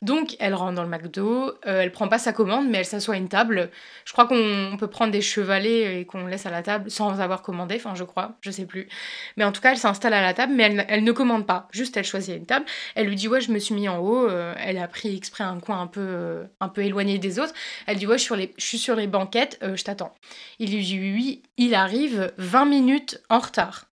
Donc 0.00 0.36
elle 0.38 0.54
rentre 0.54 0.74
dans 0.74 0.84
le 0.84 0.88
McDo, 0.88 1.48
euh, 1.66 1.82
elle 1.82 1.92
prend 1.92 2.08
pas 2.08 2.18
sa 2.18 2.32
commande 2.32 2.66
mais 2.70 2.78
elle 2.78 2.86
s'assoit 2.86 3.14
à 3.16 3.18
une 3.18 3.28
table. 3.28 3.70
Je 4.06 4.12
crois 4.14 4.26
qu'on 4.26 4.78
peut 4.78 4.86
prendre 4.86 5.12
des 5.12 5.20
chevalets 5.20 6.00
et 6.00 6.06
qu'on 6.06 6.24
laisse 6.24 6.46
à 6.46 6.50
la 6.50 6.62
table 6.62 6.90
sans 6.90 7.20
avoir 7.20 7.42
commandé, 7.42 7.74
enfin 7.76 7.94
je 7.94 8.04
crois, 8.04 8.38
je 8.40 8.50
sais 8.50 8.64
plus. 8.64 8.88
Mais 9.36 9.44
en 9.44 9.52
tout 9.52 9.60
cas 9.60 9.72
elle 9.72 9.78
s'installe 9.78 10.14
à 10.14 10.22
la 10.22 10.32
table 10.32 10.54
mais 10.56 10.74
elle, 10.88 11.04
ne 11.04 11.12
commande 11.12 11.46
pas, 11.46 11.68
juste 11.72 11.98
elle 11.98 12.06
choisit 12.06 12.34
une 12.34 12.46
table. 12.46 12.64
Elle 12.94 13.06
lui 13.06 13.16
dit 13.16 13.28
ouais 13.28 13.42
je 13.42 13.52
me 13.52 13.58
suis 13.58 13.74
mis 13.74 13.86
en 13.86 13.98
haut, 13.98 14.26
euh, 14.30 14.54
elle 14.56 14.78
a 14.78 14.88
pris 14.88 15.14
exprès 15.14 15.44
un 15.44 15.60
coin 15.60 15.82
un 15.82 15.88
peu, 15.88 16.00
euh, 16.00 16.44
un 16.60 16.70
peu 16.70 16.82
éloigné 16.82 17.18
des 17.18 17.38
autres. 17.38 17.52
Elle 17.86 17.98
dit 17.98 18.06
ouais 18.06 18.16
je 18.16 18.22
suis 18.22 18.28
sur 18.28 18.36
les, 18.36 18.54
je 18.56 18.64
suis 18.64 18.78
sur 18.78 18.96
les 18.96 19.08
banquettes, 19.08 19.58
je 19.62 19.84
t'attends. 19.84 20.14
Il 20.58 20.74
lui 20.74 20.82
dit 20.82 20.98
oui, 20.98 21.42
il 21.58 21.74
arrive 21.74 22.32
20 22.38 22.64
minutes 22.64 23.20
en 23.28 23.40
retard. 23.40 23.90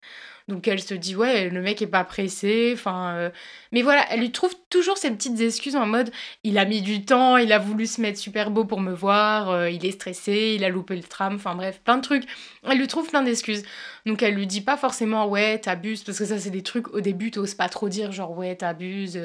Donc 0.49 0.67
elle 0.67 0.81
se 0.81 0.95
dit 0.95 1.15
ouais 1.15 1.51
le 1.51 1.61
mec 1.61 1.83
est 1.83 1.87
pas 1.87 2.05
pressé, 2.05 2.71
enfin 2.75 3.15
euh, 3.15 3.31
mais 3.71 3.83
voilà 3.83 4.05
elle 4.11 4.21
lui 4.21 4.33
trouve 4.33 4.55
toujours 4.71 4.97
ces 4.97 5.11
petites 5.11 5.39
excuses 5.41 5.77
en 5.77 5.85
mode 5.85 6.11
il 6.43 6.57
a 6.57 6.65
mis 6.65 6.81
du 6.81 7.05
temps, 7.05 7.37
il 7.37 7.53
a 7.53 7.59
voulu 7.59 7.87
se 7.87 8.01
mettre 8.01 8.19
super 8.19 8.51
beau 8.51 8.65
pour 8.65 8.81
me 8.81 8.93
voir, 8.93 9.51
euh, 9.51 9.71
il 9.71 9.85
est 9.85 9.91
stressé, 9.93 10.55
il 10.57 10.65
a 10.65 10.71
loupé 10.71 10.97
le 10.97 11.03
tram, 11.03 11.35
enfin 11.35 11.55
bref 11.55 11.81
plein 11.85 11.99
de 11.99 12.03
trucs. 12.03 12.25
Elle 12.65 12.79
lui 12.79 12.89
trouve 12.89 13.09
plein 13.09 13.23
d'excuses. 13.23 13.63
Donc 14.07 14.23
elle 14.23 14.35
lui 14.35 14.47
dit 14.47 14.63
pas 14.63 14.79
forcément 14.79 15.27
ouais 15.29 15.59
t'abuses 15.59 16.03
parce 16.03 16.19
que 16.19 16.25
ça 16.25 16.39
c'est 16.39 16.51
des 16.51 16.63
trucs 16.63 16.89
au 16.95 17.01
début 17.01 17.31
t'oses 17.31 17.55
pas 17.55 17.69
trop 17.69 17.91
dire 17.91 18.11
genre 18.13 18.37
ouais 18.37 18.57
t'abuses. 18.57 19.21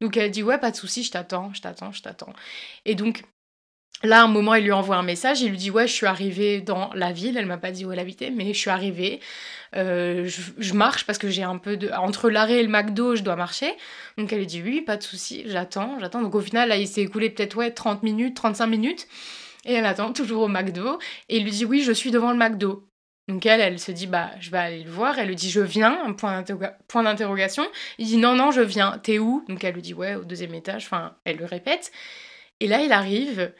Donc 0.00 0.16
elle 0.16 0.32
dit 0.32 0.42
ouais 0.42 0.58
pas 0.58 0.72
de 0.72 0.76
souci 0.76 1.04
je 1.04 1.12
t'attends, 1.12 1.52
je 1.54 1.62
t'attends, 1.62 1.92
je 1.92 2.02
t'attends. 2.02 2.32
Et 2.84 2.96
donc 2.96 3.22
Là, 4.04 4.22
un 4.22 4.28
moment, 4.28 4.54
il 4.54 4.64
lui 4.64 4.72
envoie 4.72 4.96
un 4.96 5.02
message, 5.02 5.40
il 5.40 5.50
lui 5.50 5.56
dit 5.56 5.70
Ouais, 5.70 5.86
je 5.86 5.92
suis 5.92 6.06
arrivée 6.06 6.60
dans 6.60 6.90
la 6.94 7.10
ville. 7.10 7.38
Elle 7.38 7.46
m'a 7.46 7.56
pas 7.56 7.70
dit 7.70 7.86
où 7.86 7.92
elle 7.92 7.98
habitait, 7.98 8.30
mais 8.30 8.52
je 8.52 8.58
suis 8.58 8.70
arrivée. 8.70 9.20
Euh, 9.76 10.28
je, 10.58 10.74
marche 10.74 11.06
parce 11.06 11.18
que 11.18 11.30
j'ai 11.30 11.42
un 11.42 11.56
peu 11.56 11.78
de. 11.78 11.88
Entre 11.90 12.28
l'arrêt 12.28 12.60
et 12.60 12.62
le 12.62 12.68
McDo, 12.68 13.16
je 13.16 13.22
dois 13.22 13.34
marcher. 13.34 13.72
Donc 14.18 14.30
elle 14.32 14.40
lui 14.40 14.46
dit 14.46 14.62
Oui, 14.62 14.82
pas 14.82 14.98
de 14.98 15.02
souci, 15.02 15.44
j'attends, 15.46 15.98
j'attends. 16.00 16.20
Donc 16.20 16.34
au 16.34 16.40
final, 16.40 16.68
là, 16.68 16.76
il 16.76 16.86
s'est 16.86 17.00
écoulé 17.00 17.30
peut-être 17.30 17.56
ouais, 17.56 17.70
30 17.70 18.02
minutes, 18.02 18.36
35 18.36 18.66
minutes. 18.66 19.06
Et 19.64 19.72
elle 19.72 19.86
attend 19.86 20.12
toujours 20.12 20.42
au 20.42 20.48
McDo. 20.48 20.98
Et 21.30 21.38
il 21.38 21.44
lui 21.44 21.50
dit 21.50 21.64
Oui, 21.64 21.82
je 21.82 21.92
suis 21.92 22.10
devant 22.10 22.30
le 22.30 22.36
McDo. 22.36 22.86
Donc 23.26 23.46
elle, 23.46 23.62
elle 23.62 23.78
se 23.78 23.90
dit 23.90 24.06
Bah, 24.06 24.32
je 24.38 24.50
vais 24.50 24.58
aller 24.58 24.84
le 24.84 24.90
voir. 24.90 25.18
Elle 25.18 25.28
lui 25.28 25.36
dit 25.36 25.50
Je 25.50 25.60
viens, 25.60 26.12
point 26.12 26.42
d'interrogation. 27.02 27.64
Il 27.98 28.06
dit 28.06 28.18
Non, 28.18 28.34
non, 28.34 28.50
je 28.50 28.60
viens. 28.60 28.98
T'es 29.02 29.18
où? 29.18 29.46
Donc 29.48 29.64
elle 29.64 29.74
lui 29.74 29.82
dit 29.82 29.94
Ouais, 29.94 30.14
au 30.14 30.24
deuxième 30.24 30.54
étage. 30.54 30.84
Enfin, 30.84 31.16
elle 31.24 31.38
le 31.38 31.46
répète. 31.46 31.90
Et 32.60 32.68
là, 32.68 32.82
il 32.82 32.92
arrive 32.92 33.52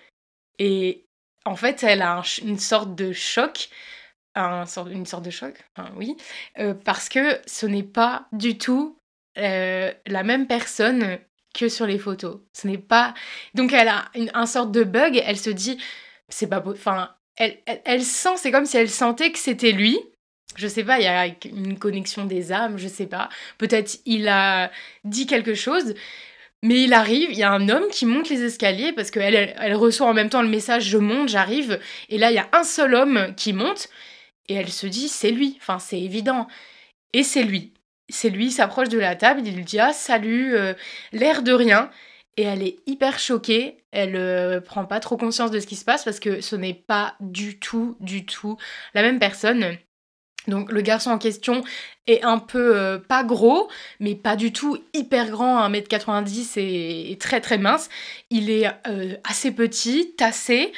et 0.59 1.05
en 1.45 1.57
fait, 1.57 1.83
elle 1.83 2.03
a 2.03 2.23
une 2.43 2.59
sorte 2.59 2.95
de 2.95 3.13
choc, 3.13 3.69
un 4.35 4.65
une 4.91 5.07
sorte 5.07 5.25
de 5.25 5.31
choc, 5.31 5.55
oui, 5.97 6.17
euh, 6.59 6.75
parce 6.75 7.09
que 7.09 7.41
ce 7.47 7.67
n'est 7.67 7.83
pas 7.83 8.27
du 8.33 8.59
tout 8.59 8.99
euh, 9.39 9.93
la 10.07 10.23
même 10.23 10.47
personne 10.47 11.19
que 11.55 11.69
sur 11.69 11.87
les 11.87 11.99
photos. 11.99 12.41
Ce 12.53 12.67
n'est 12.67 12.79
pas. 12.79 13.15
Donc 13.55 13.73
elle 13.73 13.89
a 13.89 14.07
une, 14.15 14.31
un 14.35 14.47
sorte 14.47 14.73
de 14.73 14.85
bug. 14.85 15.23
Elle 15.25 15.39
se 15.39 15.51
dit, 15.51 15.79
c'est 16.29 16.49
pas, 16.49 16.63
enfin, 16.67 17.15
elle, 17.37 17.59
elle, 17.85 18.03
sent, 18.03 18.37
c'est 18.37 18.51
comme 18.51 18.67
si 18.67 18.77
elle 18.77 18.91
sentait 18.91 19.33
que 19.33 19.39
c'était 19.39 19.73
lui. 19.73 19.99
Je 20.57 20.69
sais 20.69 20.85
pas, 20.85 20.99
il 21.01 21.05
y 21.05 21.07
a 21.07 21.27
une 21.47 21.79
connexion 21.79 22.27
des 22.27 22.53
âmes, 22.53 22.79
je 22.79 22.87
sais 22.87 23.07
pas. 23.07 23.29
Peut-être 23.59 23.99
il 24.05 24.29
a 24.29 24.71
dit 25.05 25.27
quelque 25.27 25.55
chose, 25.55 25.95
mais 26.65 26.83
il 26.83 26.95
arrive, 26.95 27.31
il 27.31 27.37
y 27.37 27.43
a 27.43 27.53
un 27.53 27.69
homme 27.69 27.89
qui 27.91 28.07
monte 28.07 28.31
les 28.31 28.43
escaliers 28.43 28.93
parce 28.93 29.11
qu'elle 29.11 29.35
elle, 29.35 29.75
reçoit 29.75 30.07
en 30.07 30.15
même 30.15 30.31
temps 30.31 30.41
le 30.41 30.49
message 30.49 30.85
je 30.85 30.97
monte, 30.97 31.29
j'arrive. 31.29 31.79
Et 32.09 32.17
là, 32.17 32.31
il 32.31 32.37
y 32.37 32.39
a 32.39 32.49
un 32.55 32.65
seul 32.65 32.95
homme 32.95 33.35
qui 33.37 33.53
monte 33.53 33.91
et 34.49 34.55
elle 34.55 34.71
se 34.71 34.87
dit 34.87 35.09
c'est 35.09 35.31
lui. 35.31 35.59
Enfin, 35.61 35.79
c'est 35.79 36.01
évident. 36.01 36.49
Et 37.13 37.23
c'est 37.23 37.43
lui. 37.43 37.75
C'est 38.09 38.31
lui, 38.31 38.47
il 38.47 38.51
s'approche 38.51 38.89
de 38.89 38.99
la 38.99 39.15
table, 39.15 39.43
il 39.45 39.55
lui 39.55 39.65
dit 39.65 39.79
ah 39.79 39.93
salut, 39.93 40.57
euh, 40.57 40.73
l'air 41.13 41.43
de 41.43 41.53
rien. 41.53 41.91
Et 42.39 42.45
elle 42.45 42.63
est 42.63 42.79
hyper 42.87 43.19
choquée, 43.19 43.85
elle 43.93 44.17
euh, 44.17 44.61
prend 44.63 44.87
pas 44.87 45.01
trop 45.01 45.19
conscience 45.19 45.51
de 45.51 45.61
ce 45.61 45.67
qui 45.67 45.77
se 45.77 45.85
passe 45.85 46.05
parce 46.05 46.19
que 46.19 46.41
ce 46.41 46.57
n'est 46.57 46.75
pas 46.75 47.15
du 47.21 47.59
tout, 47.59 47.97
du 48.01 48.25
tout 48.25 48.57
la 48.95 49.03
même 49.03 49.19
personne. 49.19 49.77
Donc 50.49 50.71
le 50.71 50.81
garçon 50.81 51.11
en 51.11 51.19
question 51.19 51.65
est 52.07 52.23
un 52.23 52.39
peu 52.39 52.77
euh, 52.77 52.99
pas 52.99 53.25
gros, 53.25 53.69
mais 54.01 54.15
pas 54.15 54.37
du 54.37 54.53
tout 54.53 54.79
hyper 54.93 55.31
grand, 55.31 55.69
1m90 55.69 56.59
et, 56.59 57.17
très 57.19 57.41
très 57.41 57.59
mince. 57.59 57.89
Il 58.31 58.51
est 58.51 58.67
euh, 58.87 59.17
assez 59.29 59.51
petit, 59.51 60.15
tassé, 60.17 60.73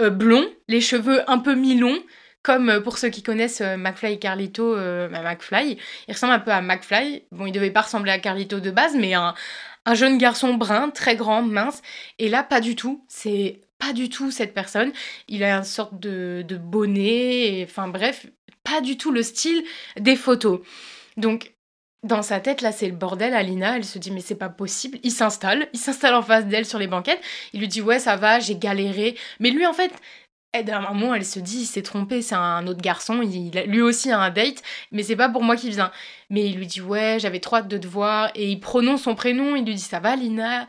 euh, 0.00 0.10
blond, 0.10 0.46
les 0.68 0.80
cheveux 0.80 1.28
un 1.30 1.38
peu 1.38 1.54
mi-longs, 1.54 2.02
comme 2.42 2.80
pour 2.82 2.96
ceux 2.96 3.10
qui 3.10 3.22
connaissent 3.22 3.60
McFly 3.60 4.14
et 4.14 4.18
Carlito, 4.18 4.74
bah, 4.74 5.22
McFly. 5.22 5.76
Il 6.08 6.14
ressemble 6.14 6.32
un 6.32 6.38
peu 6.38 6.50
à 6.50 6.62
McFly. 6.62 7.24
Bon, 7.32 7.44
il 7.44 7.52
devait 7.52 7.70
pas 7.70 7.82
ressembler 7.82 8.12
à 8.12 8.18
Carlito 8.18 8.60
de 8.60 8.70
base, 8.70 8.96
mais 8.96 9.12
un 9.12 9.34
jeune 9.92 10.16
garçon 10.16 10.54
brun, 10.54 10.88
très 10.88 11.16
grand, 11.16 11.42
mince. 11.42 11.82
Et 12.18 12.30
là, 12.30 12.42
pas 12.42 12.60
du 12.60 12.76
tout. 12.76 13.04
C'est 13.08 13.60
pas 13.80 13.92
du 13.92 14.08
tout 14.08 14.30
cette 14.30 14.54
personne. 14.54 14.92
Il 15.26 15.42
a 15.42 15.56
une 15.56 15.64
sorte 15.64 15.98
de, 15.98 16.44
de 16.46 16.56
bonnet, 16.56 17.66
enfin 17.68 17.88
bref, 17.88 18.26
pas 18.62 18.80
du 18.80 18.96
tout 18.96 19.10
le 19.10 19.22
style 19.24 19.64
des 19.98 20.14
photos. 20.14 20.60
Donc, 21.16 21.54
dans 22.02 22.22
sa 22.22 22.40
tête, 22.40 22.62
là, 22.62 22.72
c'est 22.72 22.86
le 22.86 22.94
bordel. 22.94 23.34
Alina, 23.34 23.76
elle 23.76 23.84
se 23.84 23.98
dit, 23.98 24.10
mais 24.10 24.20
c'est 24.20 24.36
pas 24.36 24.48
possible. 24.48 24.98
Il 25.02 25.10
s'installe, 25.10 25.68
il 25.72 25.78
s'installe 25.78 26.14
en 26.14 26.22
face 26.22 26.46
d'elle 26.46 26.64
sur 26.64 26.78
les 26.78 26.86
banquettes. 26.86 27.20
Il 27.52 27.60
lui 27.60 27.68
dit, 27.68 27.82
ouais, 27.82 27.98
ça 27.98 28.16
va, 28.16 28.38
j'ai 28.38 28.56
galéré. 28.56 29.16
Mais 29.38 29.50
lui, 29.50 29.66
en 29.66 29.72
fait, 29.72 29.92
d'un 30.64 30.80
moment, 30.80 31.14
elle 31.14 31.24
se 31.24 31.38
dit, 31.40 31.60
il 31.60 31.66
s'est 31.66 31.82
trompé, 31.82 32.22
c'est 32.22 32.34
un 32.34 32.66
autre 32.66 32.80
garçon, 32.80 33.22
il, 33.22 33.50
lui 33.66 33.82
aussi 33.82 34.10
a 34.10 34.18
un 34.18 34.30
date, 34.30 34.62
mais 34.92 35.02
c'est 35.02 35.16
pas 35.16 35.28
pour 35.28 35.42
moi 35.42 35.56
qu'il 35.56 35.70
vient. 35.70 35.92
Mais 36.28 36.46
il 36.46 36.56
lui 36.56 36.66
dit, 36.66 36.80
ouais, 36.80 37.18
j'avais 37.20 37.40
trop 37.40 37.56
hâte 37.56 37.68
de 37.68 37.78
te 37.78 37.86
voir, 37.86 38.30
et 38.34 38.50
il 38.50 38.60
prononce 38.60 39.02
son 39.02 39.14
prénom, 39.14 39.54
il 39.56 39.64
lui 39.64 39.74
dit, 39.74 39.82
ça 39.82 40.00
va, 40.00 40.16
Lina 40.16 40.66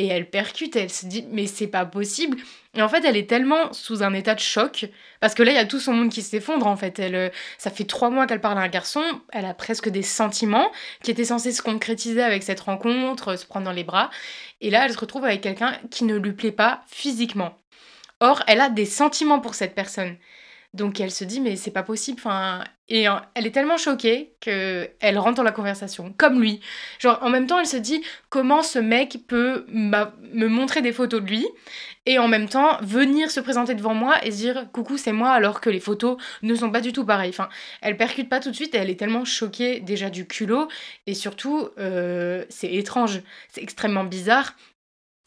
et 0.00 0.06
elle 0.06 0.30
percute, 0.30 0.76
elle 0.76 0.90
se 0.90 1.04
dit 1.04 1.26
mais 1.30 1.46
c'est 1.46 1.66
pas 1.66 1.84
possible. 1.84 2.38
Et 2.74 2.80
en 2.80 2.88
fait, 2.88 3.04
elle 3.04 3.16
est 3.16 3.28
tellement 3.28 3.72
sous 3.72 4.02
un 4.02 4.14
état 4.14 4.34
de 4.34 4.40
choc 4.40 4.88
parce 5.20 5.34
que 5.34 5.42
là, 5.42 5.52
il 5.52 5.56
y 5.56 5.58
a 5.58 5.66
tout 5.66 5.78
son 5.78 5.92
monde 5.92 6.08
qui 6.08 6.22
s'effondre 6.22 6.66
en 6.66 6.76
fait. 6.76 6.98
Elle, 6.98 7.14
euh, 7.14 7.28
ça 7.58 7.70
fait 7.70 7.84
trois 7.84 8.08
mois 8.08 8.26
qu'elle 8.26 8.40
parle 8.40 8.58
à 8.58 8.62
un 8.62 8.68
garçon, 8.68 9.02
elle 9.30 9.44
a 9.44 9.52
presque 9.52 9.90
des 9.90 10.02
sentiments 10.02 10.70
qui 11.02 11.10
étaient 11.10 11.26
censés 11.26 11.52
se 11.52 11.60
concrétiser 11.60 12.22
avec 12.22 12.42
cette 12.42 12.60
rencontre, 12.60 13.36
se 13.36 13.44
prendre 13.44 13.66
dans 13.66 13.72
les 13.72 13.84
bras. 13.84 14.08
Et 14.62 14.70
là, 14.70 14.86
elle 14.86 14.92
se 14.92 14.98
retrouve 14.98 15.24
avec 15.24 15.42
quelqu'un 15.42 15.78
qui 15.90 16.04
ne 16.04 16.16
lui 16.16 16.32
plaît 16.32 16.52
pas 16.52 16.82
physiquement. 16.88 17.58
Or, 18.20 18.42
elle 18.46 18.60
a 18.62 18.70
des 18.70 18.86
sentiments 18.86 19.40
pour 19.40 19.54
cette 19.54 19.74
personne. 19.74 20.16
Donc 20.72 21.00
elle 21.00 21.10
se 21.10 21.24
dit 21.24 21.40
mais 21.40 21.56
c'est 21.56 21.72
pas 21.72 21.82
possible. 21.82 22.18
Enfin, 22.20 22.62
et 22.88 23.06
elle 23.34 23.46
est 23.46 23.50
tellement 23.50 23.76
choquée 23.76 24.34
que 24.40 24.88
elle 25.00 25.18
rentre 25.18 25.36
dans 25.36 25.42
la 25.42 25.52
conversation, 25.52 26.14
comme 26.16 26.40
lui. 26.40 26.60
Genre 26.98 27.18
en 27.22 27.30
même 27.30 27.46
temps 27.46 27.58
elle 27.58 27.66
se 27.66 27.76
dit 27.76 28.02
comment 28.28 28.62
ce 28.62 28.78
mec 28.78 29.18
peut 29.26 29.66
me 29.68 30.46
montrer 30.46 30.80
des 30.80 30.92
photos 30.92 31.22
de 31.22 31.26
lui 31.26 31.46
et 32.06 32.18
en 32.18 32.28
même 32.28 32.48
temps 32.48 32.78
venir 32.82 33.30
se 33.30 33.40
présenter 33.40 33.74
devant 33.74 33.94
moi 33.94 34.24
et 34.24 34.30
se 34.30 34.36
dire 34.36 34.66
coucou 34.72 34.96
c'est 34.96 35.12
moi 35.12 35.30
alors 35.30 35.60
que 35.60 35.70
les 35.70 35.80
photos 35.80 36.16
ne 36.42 36.54
sont 36.54 36.70
pas 36.70 36.80
du 36.80 36.92
tout 36.92 37.04
pareilles. 37.04 37.30
Enfin, 37.30 37.48
elle 37.82 37.96
percute 37.96 38.28
pas 38.28 38.40
tout 38.40 38.50
de 38.50 38.56
suite 38.56 38.74
et 38.74 38.78
elle 38.78 38.90
est 38.90 38.98
tellement 38.98 39.24
choquée 39.24 39.80
déjà 39.80 40.08
du 40.08 40.26
culot 40.26 40.68
et 41.06 41.14
surtout 41.14 41.68
euh, 41.78 42.44
c'est 42.48 42.72
étrange, 42.72 43.22
c'est 43.48 43.62
extrêmement 43.62 44.04
bizarre 44.04 44.54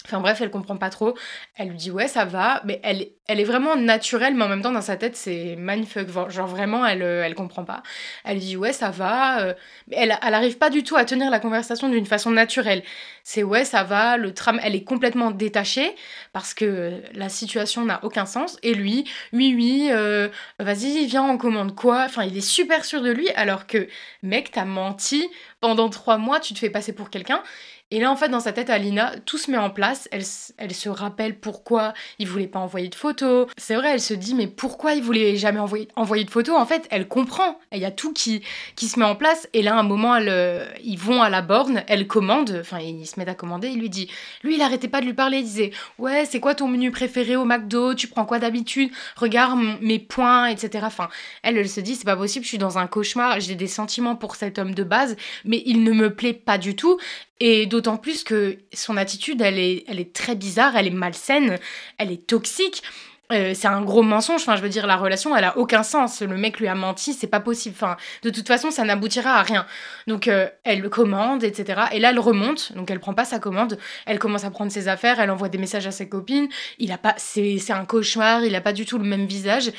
Enfin 0.05 0.19
bref, 0.19 0.41
elle 0.41 0.50
comprend 0.51 0.75
pas 0.75 0.89
trop. 0.89 1.17
Elle 1.55 1.69
lui 1.69 1.77
dit 1.77 1.89
ouais 1.91 2.10
ça 2.10 2.25
va, 2.25 2.62
mais 2.65 2.81
elle, 2.83 3.07
elle 3.27 3.39
est 3.39 3.45
vraiment 3.45 3.77
naturelle, 3.77 4.36
mais 4.36 4.43
en 4.43 4.50
même 4.50 4.62
temps 4.62 4.74
dans 4.74 4.81
sa 4.81 4.98
tête 4.98 5.15
c'est 5.15 5.55
mindfuck. 5.57 6.10
Genre 6.29 6.48
vraiment 6.48 6.86
elle, 6.86 7.03
euh, 7.03 7.24
elle 7.24 7.36
comprend 7.36 7.63
pas. 7.63 7.83
Elle 8.25 8.33
lui 8.33 8.41
dit 8.45 8.57
ouais 8.57 8.74
ça 8.74 8.89
va, 8.89 9.39
euh, 9.41 9.53
mais 9.88 9.95
elle, 9.98 10.17
elle 10.22 10.33
arrive 10.33 10.57
pas 10.57 10.69
du 10.69 10.83
tout 10.83 10.98
à 10.98 11.05
tenir 11.05 11.31
la 11.31 11.39
conversation 11.39 11.88
d'une 11.88 12.05
façon 12.05 12.31
naturelle. 12.31 12.83
C'est 13.24 13.43
ouais 13.43 13.63
ça 13.63 13.83
va, 13.83 14.17
le 14.17 14.33
tram, 14.33 14.60
elle 14.62 14.75
est 14.75 14.83
complètement 14.83 15.31
détachée 15.31 15.95
parce 16.33 16.53
que 16.53 17.01
la 17.13 17.29
situation 17.29 17.86
n'a 17.86 18.03
aucun 18.03 18.25
sens. 18.25 18.57
Et 18.62 18.74
lui, 18.74 19.05
oui 19.31 19.53
oui, 19.55 19.88
euh, 19.91 20.27
vas-y 20.60 21.05
viens 21.05 21.24
on 21.24 21.38
commande 21.38 21.75
quoi? 21.75 22.03
Enfin 22.05 22.24
il 22.24 22.36
est 22.38 22.41
super 22.41 22.83
sûr 22.83 23.01
de 23.01 23.12
lui 23.12 23.29
alors 23.31 23.67
que 23.67 23.88
mec 24.22 24.51
t'as 24.51 24.65
menti 24.65 25.29
pendant 25.62 25.89
trois 25.89 26.17
mois, 26.17 26.41
tu 26.41 26.53
te 26.53 26.60
fais 26.60 26.69
passer 26.69 26.91
pour 26.91 27.10
quelqu'un. 27.10 27.41
Et 27.94 28.00
là, 28.00 28.12
en 28.12 28.16
fait, 28.16 28.30
dans 28.30 28.40
sa 28.40 28.54
tête, 28.54 28.72
Alina, 28.72 29.14
tout 29.24 29.38
se 29.38 29.52
met 29.52 29.58
en 29.58 29.70
place. 29.70 30.10
Elle, 30.12 30.74
se 30.74 30.90
rappelle 30.90 31.40
pourquoi 31.40 31.94
il 32.18 32.28
voulait 32.28 32.48
pas 32.48 32.58
envoyer 32.58 32.88
de 32.88 32.96
photos. 32.96 33.46
C'est 33.56 33.76
vrai, 33.76 33.92
elle 33.92 34.02
se 34.02 34.16
dit, 34.16 34.34
mais 34.34 34.48
pourquoi 34.48 34.96
il 34.96 35.04
voulait 35.04 35.36
jamais 35.36 35.60
envoyer, 35.60 36.24
de 36.26 36.32
photos? 36.32 36.56
En 36.58 36.66
fait, 36.66 36.88
elle 36.90 37.08
comprend. 37.08 37.60
Il 37.72 37.78
y 37.78 37.86
a 37.86 37.92
tout 37.92 38.12
qui, 38.12 38.42
qui 38.76 38.88
se 38.88 38.98
met 38.98 39.06
en 39.06 39.16
place. 39.16 39.48
Et 39.54 39.62
là, 39.62 39.76
à 39.76 39.80
un 39.80 39.84
moment, 39.84 40.16
euh, 40.16 40.66
ils 40.84 40.98
vont 40.98 41.22
à 41.22 41.30
la 41.30 41.44
borne, 41.44 41.84
elle 41.88 42.08
commande. 42.08 42.58
Enfin, 42.62 42.80
il 42.80 43.06
se 43.06 43.20
met 43.20 43.30
à 43.30 43.36
commander. 43.36 43.68
Il 43.68 43.80
lui 43.80 43.92
dit, 43.92 44.10
lui, 44.42 44.56
il 44.56 44.62
arrêtait 44.64 44.88
pas 44.88 45.00
de 45.00 45.06
lui 45.06 45.14
parler. 45.14 45.38
Il 45.38 45.44
disait, 45.44 45.70
ouais, 46.00 46.26
c'est 46.26 46.40
quoi 46.40 46.56
ton 46.56 46.68
menu 46.68 46.90
préféré 46.90 47.36
au 47.36 47.46
McDo? 47.46 47.94
Tu 47.94 48.08
prends 48.08 48.26
quoi 48.26 48.40
d'habitude? 48.40 48.90
Regarde 49.18 49.60
mes 49.82 50.00
points, 50.00 50.48
etc. 50.48 50.84
Enfin, 50.88 51.10
elle, 51.44 51.60
elle 51.60 51.70
se 51.70 51.80
dit, 51.80 51.94
c'est 51.94 52.06
pas 52.06 52.18
possible, 52.18 52.44
je 52.44 52.50
suis 52.50 52.58
dans 52.58 52.80
un 52.80 52.88
cauchemar. 52.88 53.40
J'ai 53.40 53.54
des 53.54 53.68
sentiments 53.68 54.16
pour 54.16 54.36
cet 54.36 54.58
homme 54.58 54.74
de 54.74 54.84
base, 54.84 55.16
mais 55.46 55.62
il 55.68 55.84
ne 55.84 55.92
me 55.92 56.12
plaît 56.16 56.34
pas 56.34 56.58
du 56.58 56.76
tout. 56.76 56.98
Et 57.40 57.66
d'autant 57.66 57.98
plus 57.98 58.24
que 58.24 58.60
son 58.74 58.96
attitude, 58.96 59.42
elle 59.42 59.60
est, 59.60 59.84
elle 59.88 60.00
est 60.00 60.13
très 60.13 60.36
bizarre, 60.36 60.75
elle 60.75 60.88
est 60.88 60.92
malsaine, 60.92 61.58
elle 61.98 62.12
est 62.12 62.28
toxique. 62.28 62.84
Euh, 63.32 63.54
c'est 63.56 63.68
un 63.68 63.82
gros 63.82 64.04
mensonge. 64.04 64.42
Enfin, 64.42 64.56
je 64.56 64.62
veux 64.62 64.70
dire, 64.70 64.86
la 64.86 64.98
relation, 64.98 65.36
elle 65.36 65.46
a 65.46 65.58
aucun 65.58 65.82
sens. 65.84 66.22
Le 66.22 66.38
mec 66.38 66.60
lui 66.60 66.68
a 66.68 66.75
menti, 66.75 67.13
c'est 67.13 67.28
pas 67.28 67.40
possible. 67.40 67.75
Enfin, 67.75 67.98
de 68.22 68.30
toute 68.30 68.48
façon, 68.48 68.70
ça 68.70 68.84
n'aboutira 68.84 69.32
à 69.32 69.42
rien. 69.44 69.66
Donc, 70.08 70.28
euh, 70.28 70.48
elle 70.63 70.88
commande, 70.90 71.44
etc. 71.44 71.84
Et 71.94 72.00
là, 72.00 72.12
elle 72.12 72.20
remonte. 72.20 72.74
Donc, 72.74 72.92
elle 72.92 73.00
prend 73.00 73.13
pas 73.13 73.25
sa 73.25 73.40
commande. 73.40 73.80
Elle 74.06 74.20
commence 74.20 74.44
à 74.44 74.52
prendre 74.52 74.72
ses 74.72 74.88
affaires. 74.88 75.20
Elle 75.20 75.32
envoie 75.32 75.50
des 75.50 75.58
messages 75.58 75.88
à 75.88 75.92
ses 75.92 76.08
copines. 76.08 76.48
Il 76.80 76.92
a 76.92 76.98
pas, 76.98 77.16
c'est, 77.18 77.58
c'est 77.58 77.74
un 77.74 77.86
cauchemar. 77.86 78.44
Il 78.44 78.56
a 78.56 78.62
pas 78.62 78.74
du 78.74 78.86
tout 78.86 78.98
le 78.98 79.06
même 79.06 79.25
visage. 79.25 79.72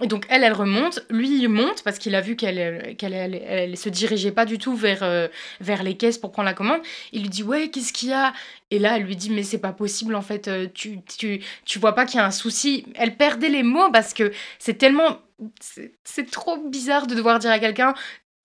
Et 0.00 0.06
donc 0.06 0.26
elle, 0.28 0.44
elle 0.44 0.52
remonte, 0.52 1.00
lui 1.10 1.42
il 1.42 1.48
monte 1.48 1.82
parce 1.82 1.98
qu'il 1.98 2.14
a 2.14 2.20
vu 2.20 2.36
qu'elle 2.36 2.96
qu'elle 2.96 3.14
elle, 3.14 3.76
se 3.76 3.88
dirigeait 3.88 4.30
pas 4.30 4.44
du 4.44 4.58
tout 4.58 4.76
vers, 4.76 5.02
euh, 5.02 5.26
vers 5.60 5.82
les 5.82 5.96
caisses 5.96 6.18
pour 6.18 6.30
prendre 6.30 6.46
la 6.46 6.54
commande. 6.54 6.80
Il 7.12 7.22
lui 7.22 7.28
dit 7.28 7.42
ouais 7.42 7.68
qu'est-ce 7.70 7.92
qu'il 7.92 8.10
y 8.10 8.12
a? 8.12 8.32
Et 8.70 8.78
là 8.78 8.96
elle 8.96 9.02
lui 9.02 9.16
dit 9.16 9.30
mais 9.30 9.42
c'est 9.42 9.58
pas 9.58 9.72
possible 9.72 10.14
en 10.14 10.22
fait, 10.22 10.46
euh, 10.46 10.68
tu, 10.72 11.00
tu, 11.18 11.42
tu 11.64 11.78
vois 11.80 11.94
pas 11.94 12.06
qu'il 12.06 12.18
y 12.18 12.20
a 12.20 12.26
un 12.26 12.30
souci. 12.30 12.86
Elle 12.94 13.16
perdait 13.16 13.48
les 13.48 13.64
mots 13.64 13.90
parce 13.92 14.14
que 14.14 14.32
c'est 14.58 14.78
tellement... 14.78 15.18
C'est 16.04 16.28
trop 16.30 16.56
bizarre 16.56 17.06
de 17.06 17.14
devoir 17.14 17.38
dire 17.38 17.52
à 17.52 17.60
quelqu'un 17.60 17.94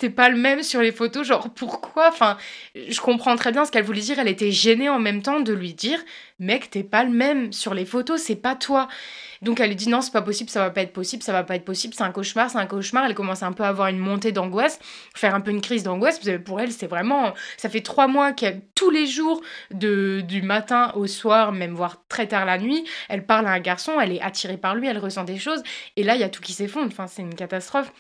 pas 0.10 0.30
le 0.30 0.38
même 0.38 0.64
sur 0.64 0.82
les 0.82 0.92
photos, 0.92 1.28
genre 1.28 1.50
pourquoi? 1.54 2.08
Enfin, 2.10 2.38
je 2.76 3.00
comprends 3.02 3.36
très 3.36 3.52
bien 3.52 3.66
ce 3.66 3.72
qu'elle 3.72 3.84
voulait 3.84 4.02
dire, 4.02 4.20
elle 4.20 4.28
était 4.28 4.52
gênée 4.52 4.90
en 4.90 5.00
même 5.00 5.22
temps 5.22 5.40
de 5.40 5.54
lui 5.54 5.74
dire, 5.74 6.00
mec, 6.40 6.70
t'es 6.70 6.84
pas 6.84 7.04
le 7.04 7.12
même 7.12 7.54
sur 7.54 7.74
les 7.74 7.86
photos, 7.86 8.22
c'est 8.22 8.36
pas 8.36 8.56
toi. 8.56 8.88
Donc 9.44 9.60
elle 9.60 9.68
lui 9.68 9.76
dit 9.76 9.90
non, 9.90 10.02
c'est 10.02 10.14
pas 10.14 10.22
possible, 10.22 10.50
ça 10.50 10.62
va 10.62 10.70
pas 10.70 10.82
être 10.82 10.94
possible, 10.94 11.22
ça 11.22 11.34
va 11.34 11.44
pas 11.44 11.56
être 11.56 11.66
possible, 11.66 11.94
c'est 11.94 12.04
un 12.04 12.12
cauchemar, 12.12 12.50
c'est 12.50 12.58
un 12.58 12.66
cauchemar. 12.66 13.06
Elle 13.06 13.14
commence 13.14 13.44
un 13.44 13.52
peu 13.52 13.64
à 13.64 13.68
avoir 13.68 13.90
une 13.90 13.98
montée 13.98 14.32
d'angoisse, 14.32 14.80
faire 15.14 15.36
un 15.36 15.42
peu 15.42 15.52
une 15.52 15.60
crise 15.60 15.84
d'angoisse. 15.84 16.22
Pour 16.46 16.62
elle, 16.62 16.72
c'est 16.72 16.88
vraiment, 16.88 17.34
ça 17.58 17.70
fait 17.70 17.82
trois 17.82 18.08
mois 18.08 18.32
qu'elle, 18.32 18.62
tous 18.74 18.90
les 18.90 19.06
jours, 19.06 19.42
de, 19.72 20.22
du 20.22 20.42
matin 20.42 20.94
au 20.96 21.08
soir, 21.08 21.52
même 21.52 21.74
voire 21.74 22.04
très 22.08 22.28
tard 22.28 22.46
la 22.46 22.58
nuit, 22.58 22.86
elle 23.10 23.26
parle 23.26 23.46
à 23.48 23.52
un 23.52 23.60
garçon, 23.60 24.00
elle 24.00 24.14
est 24.14 24.22
attirée 24.22 24.58
par 24.58 24.76
lui, 24.76 24.88
elle 24.88 24.98
ressent 24.98 25.26
des 25.26 25.38
choses. 25.38 25.62
Et 25.98 26.04
là, 26.04 26.16
il 26.16 26.22
y 26.22 26.24
a 26.24 26.30
tout 26.30 26.42
qui 26.42 26.54
s'effondre. 26.54 26.88
Enfin, 26.88 27.08
c'est 27.08 27.22
une 27.22 27.36
catastrophe. 27.36 27.92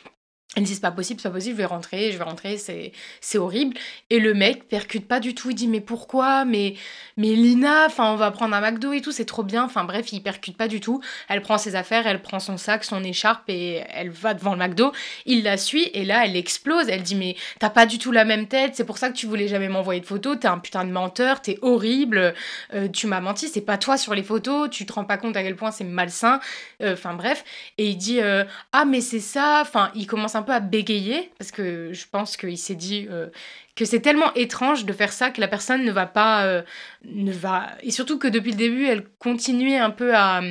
Elle 0.56 0.64
dit 0.64 0.76
c'est 0.76 0.82
pas 0.82 0.92
possible, 0.92 1.20
c'est 1.20 1.30
pas 1.30 1.34
possible, 1.34 1.56
je 1.56 1.62
vais 1.62 1.66
rentrer, 1.66 2.12
je 2.12 2.18
vais 2.18 2.24
rentrer, 2.24 2.58
c'est, 2.58 2.92
c'est 3.22 3.40
horrible. 3.40 3.76
Et 4.12 4.20
le 4.20 4.36
mec 4.36 4.68
percute 4.68 5.08
pas 5.08 5.20
du 5.20 5.34
tout, 5.34 5.50
il 5.50 5.56
dit 5.56 5.68
mais 5.68 5.82
pourquoi? 5.82 6.46
Mais 6.46 6.76
mais 7.18 7.30
Lina, 7.30 7.88
enfin 7.88 8.12
on 8.12 8.16
va 8.16 8.30
prendre 8.30 8.56
un 8.56 8.62
McDo 8.62 8.94
et 8.94 9.02
tout, 9.02 9.12
c'est 9.12 9.26
trop 9.26 9.42
bien. 9.42 9.64
Enfin 9.64 9.84
bref, 9.84 10.14
il 10.14 10.22
percute 10.22 10.56
pas 10.56 10.68
du 10.68 10.80
tout. 10.80 11.02
Elle 11.28 11.42
prend 11.42 11.58
ses 11.58 11.76
affaires, 11.76 12.06
elle 12.06 12.22
prend 12.22 12.40
son 12.40 12.58
sac, 12.58 12.84
son 12.84 13.04
écharpe 13.04 13.50
et 13.50 13.84
elle 13.90 14.12
va 14.12 14.36
devant 14.36 14.54
le 14.54 14.60
McDo. 14.60 14.92
Il 15.26 15.44
la 15.44 15.58
suit 15.58 15.90
et 15.94 16.06
là 16.06 16.24
elle 16.26 16.36
explose. 16.36 16.88
Elle 16.88 17.02
dit 17.02 17.16
mais 17.16 17.36
t'as 17.58 17.72
pas 17.72 17.88
du 17.88 17.98
tout 17.98 18.12
la 18.12 18.24
même 18.24 18.48
tête, 18.48 18.76
c'est 18.76 18.86
pour 18.86 19.00
ça 19.00 19.10
que 19.10 19.16
tu 19.16 19.26
voulais 19.26 19.48
jamais 19.48 19.70
m'envoyer 19.70 20.02
de 20.02 20.06
photos, 20.06 20.40
t'es 20.40 20.48
un 20.48 20.60
putain 20.60 20.86
de 20.86 20.92
menteur, 20.92 21.42
t'es 21.42 21.58
horrible, 21.64 22.36
euh, 22.76 22.88
tu 22.90 23.08
m'as 23.08 23.22
menti, 23.22 23.48
c'est 23.48 23.62
pas 23.62 23.80
toi 23.80 23.98
sur 23.98 24.14
les 24.14 24.24
photos, 24.24 24.70
tu 24.70 24.86
te 24.86 24.94
rends 24.94 25.06
pas 25.06 25.18
compte 25.18 25.36
à 25.36 25.42
quel 25.42 25.56
point 25.56 25.72
c'est 25.72 25.84
malsain. 25.84 26.40
Euh, 26.84 26.94
enfin 26.94 27.16
bref. 27.16 27.44
Et 27.80 27.88
il 27.88 27.98
dit 27.98 28.22
euh, 28.22 28.44
ah 28.72 28.86
mais 28.86 29.02
c'est 29.02 29.20
ça, 29.20 29.60
enfin 29.62 29.90
il 29.96 30.06
commence 30.06 30.36
un 30.36 30.43
un 30.50 30.54
à 30.54 30.60
bégayer 30.60 31.32
parce 31.38 31.52
que 31.52 31.92
je 31.94 32.06
pense 32.12 32.38
qu'il 32.38 32.58
s'est 32.58 32.76
dit 32.76 33.08
euh, 33.10 33.30
que 33.76 33.86
c'est 33.86 34.02
tellement 34.02 34.34
étrange 34.34 34.86
de 34.86 34.94
faire 34.94 35.12
ça 35.12 35.30
que 35.30 35.42
la 35.42 35.48
personne 35.48 35.84
ne 35.84 35.92
va 35.92 36.06
pas 36.06 36.46
euh, 36.46 36.62
ne 37.06 37.32
va 37.32 37.70
et 37.82 37.92
surtout 37.92 38.18
que 38.18 38.28
depuis 38.28 38.52
le 38.52 38.58
début 38.58 38.86
elle 38.86 39.06
continuait 39.20 39.78
un 39.78 39.90
peu 39.90 40.16
à, 40.16 40.42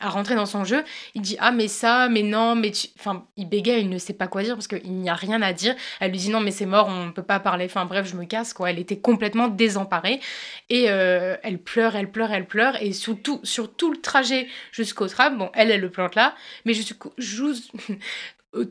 à 0.00 0.10
rentrer 0.10 0.34
dans 0.34 0.46
son 0.46 0.64
jeu. 0.64 0.84
Il 1.14 1.22
dit 1.22 1.36
ah 1.40 1.50
mais 1.50 1.68
ça 1.68 2.08
mais 2.08 2.22
non 2.22 2.54
mais 2.54 2.70
tu... 2.70 2.88
enfin 2.98 3.26
il 3.36 3.48
bégaye 3.48 3.80
il 3.80 3.88
ne 3.88 3.98
sait 3.98 4.12
pas 4.12 4.28
quoi 4.28 4.42
dire 4.42 4.54
parce 4.54 4.68
qu'il 4.68 4.92
n'y 4.92 5.10
a 5.10 5.14
rien 5.14 5.42
à 5.42 5.52
dire. 5.52 5.74
Elle 6.00 6.12
lui 6.12 6.18
dit 6.18 6.30
non 6.30 6.40
mais 6.40 6.50
c'est 6.50 6.66
mort 6.66 6.88
on 6.88 7.06
ne 7.06 7.10
peut 7.10 7.22
pas 7.22 7.40
parler. 7.40 7.64
Enfin 7.64 7.84
bref 7.84 8.06
je 8.08 8.16
me 8.16 8.24
casse 8.24 8.52
quoi. 8.52 8.70
Elle 8.70 8.78
était 8.78 8.98
complètement 8.98 9.48
désemparée 9.48 10.20
et 10.68 10.90
euh, 10.90 11.36
elle 11.42 11.58
pleure 11.58 11.96
elle 11.96 12.10
pleure 12.10 12.32
elle 12.32 12.46
pleure 12.46 12.80
et 12.82 12.92
surtout 12.92 13.40
sur 13.42 13.74
tout 13.74 13.90
le 13.90 14.00
trajet 14.00 14.46
jusqu'au 14.72 15.08
tram 15.08 15.38
bon 15.38 15.50
elle 15.54 15.70
elle 15.70 15.80
le 15.80 15.90
plante 15.90 16.14
là 16.14 16.34
mais 16.64 16.74
je 16.74 16.82
suis 16.82 16.94